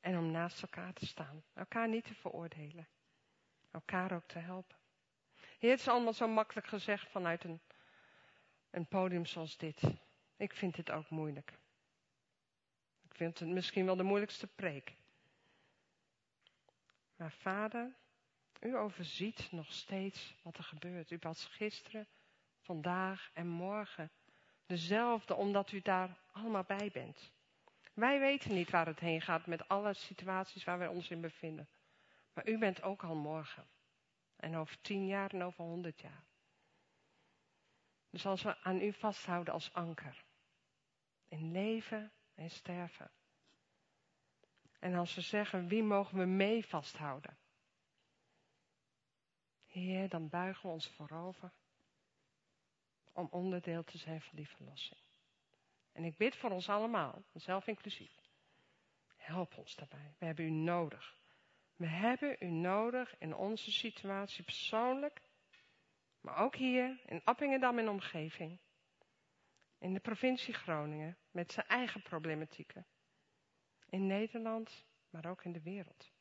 En 0.00 0.18
om 0.18 0.30
naast 0.30 0.62
elkaar 0.62 0.92
te 0.92 1.06
staan. 1.06 1.44
Elkaar 1.54 1.88
niet 1.88 2.04
te 2.04 2.14
veroordelen. 2.14 2.88
Elkaar 3.70 4.12
ook 4.12 4.26
te 4.26 4.38
helpen. 4.38 4.76
Heer, 5.58 5.70
het 5.70 5.80
is 5.80 5.88
allemaal 5.88 6.12
zo 6.12 6.28
makkelijk 6.28 6.66
gezegd 6.66 7.10
vanuit 7.10 7.44
een, 7.44 7.60
een 8.70 8.86
podium 8.86 9.26
zoals 9.26 9.56
dit. 9.56 9.82
Ik 10.36 10.52
vind 10.52 10.74
dit 10.74 10.90
ook 10.90 11.10
moeilijk. 11.10 11.58
Ik 13.02 13.14
vind 13.14 13.38
het 13.38 13.48
misschien 13.48 13.84
wel 13.84 13.96
de 13.96 14.02
moeilijkste 14.02 14.46
preek. 14.46 14.94
Maar 17.16 17.32
vader, 17.32 17.94
u 18.60 18.76
overziet 18.76 19.48
nog 19.50 19.72
steeds 19.72 20.34
wat 20.42 20.56
er 20.56 20.64
gebeurt. 20.64 21.10
U 21.10 21.16
was 21.20 21.44
gisteren, 21.44 22.06
vandaag 22.60 23.30
en 23.32 23.46
morgen 23.46 24.10
dezelfde, 24.66 25.34
omdat 25.34 25.72
u 25.72 25.80
daar 25.80 26.16
allemaal 26.32 26.64
bij 26.64 26.90
bent. 26.92 27.30
Wij 27.94 28.20
weten 28.20 28.54
niet 28.54 28.70
waar 28.70 28.86
het 28.86 29.00
heen 29.00 29.20
gaat 29.20 29.46
met 29.46 29.68
alle 29.68 29.94
situaties 29.94 30.64
waar 30.64 30.78
wij 30.78 30.88
ons 30.88 31.10
in 31.10 31.20
bevinden. 31.20 31.68
Maar 32.32 32.48
u 32.48 32.58
bent 32.58 32.82
ook 32.82 33.02
al 33.02 33.14
morgen. 33.14 33.66
En 34.36 34.56
over 34.56 34.80
tien 34.80 35.06
jaar 35.06 35.30
en 35.30 35.42
over 35.42 35.64
honderd 35.64 36.00
jaar. 36.00 36.24
Dus 38.10 38.26
als 38.26 38.42
we 38.42 38.56
aan 38.62 38.80
u 38.80 38.92
vasthouden 38.92 39.54
als 39.54 39.72
anker. 39.72 40.24
In 41.28 41.52
leven 41.52 42.12
en 42.34 42.50
sterven. 42.50 43.10
En 44.78 44.94
als 44.94 45.14
we 45.14 45.20
zeggen, 45.20 45.68
wie 45.68 45.82
mogen 45.82 46.18
we 46.18 46.24
mee 46.24 46.66
vasthouden? 46.66 47.38
Heer, 49.66 50.08
dan 50.08 50.28
buigen 50.28 50.62
we 50.62 50.72
ons 50.72 50.88
voorover 50.88 51.52
om 53.12 53.28
onderdeel 53.30 53.84
te 53.84 53.98
zijn 53.98 54.20
van 54.20 54.36
die 54.36 54.48
verlossing. 54.48 55.00
En 55.92 56.04
ik 56.04 56.16
bid 56.16 56.36
voor 56.36 56.50
ons 56.50 56.68
allemaal, 56.68 57.22
zelf 57.32 57.66
inclusief. 57.66 58.14
Help 59.16 59.56
ons 59.58 59.74
daarbij. 59.74 60.14
We 60.18 60.26
hebben 60.26 60.44
u 60.44 60.50
nodig. 60.50 61.18
We 61.76 61.86
hebben 61.86 62.36
u 62.40 62.46
nodig 62.46 63.18
in 63.18 63.34
onze 63.34 63.72
situatie 63.72 64.44
persoonlijk, 64.44 65.20
maar 66.20 66.36
ook 66.36 66.54
hier 66.54 67.00
in 67.06 67.20
Appingedam 67.24 67.78
en 67.78 67.88
omgeving. 67.88 68.58
In 69.78 69.94
de 69.94 70.00
provincie 70.00 70.54
Groningen 70.54 71.18
met 71.30 71.52
zijn 71.52 71.66
eigen 71.66 72.02
problematieken. 72.02 72.86
In 73.88 74.06
Nederland, 74.06 74.84
maar 75.10 75.26
ook 75.26 75.44
in 75.44 75.52
de 75.52 75.62
wereld. 75.62 76.12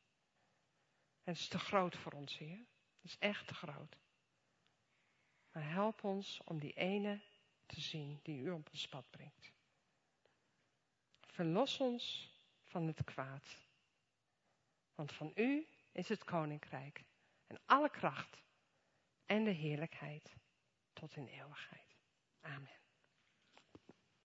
het 1.23 1.35
is 1.35 1.47
te 1.47 1.59
groot 1.59 1.97
voor 1.97 2.11
ons, 2.11 2.37
Heer. 2.37 2.57
Het 3.01 3.11
is 3.11 3.17
echt 3.17 3.47
te 3.47 3.53
groot. 3.53 3.97
Maar 5.51 5.69
help 5.69 6.03
ons 6.03 6.41
om 6.43 6.59
die 6.59 6.73
ene 6.73 7.21
te 7.65 7.81
zien 7.81 8.19
die 8.23 8.41
u 8.41 8.51
op 8.51 8.69
ons 8.69 8.87
pad 8.87 9.09
brengt. 9.09 9.53
Verlos 11.21 11.79
ons 11.79 12.33
van 12.63 12.87
het 12.87 13.03
kwaad. 13.03 13.63
Want 14.95 15.11
van 15.11 15.31
u 15.35 15.67
is 15.91 16.09
het 16.09 16.23
koninkrijk 16.23 17.03
en 17.47 17.59
alle 17.65 17.89
kracht 17.89 18.43
en 19.25 19.43
de 19.43 19.51
heerlijkheid 19.51 20.35
tot 20.93 21.15
in 21.15 21.27
eeuwigheid. 21.27 21.97
Amen. 22.41 22.84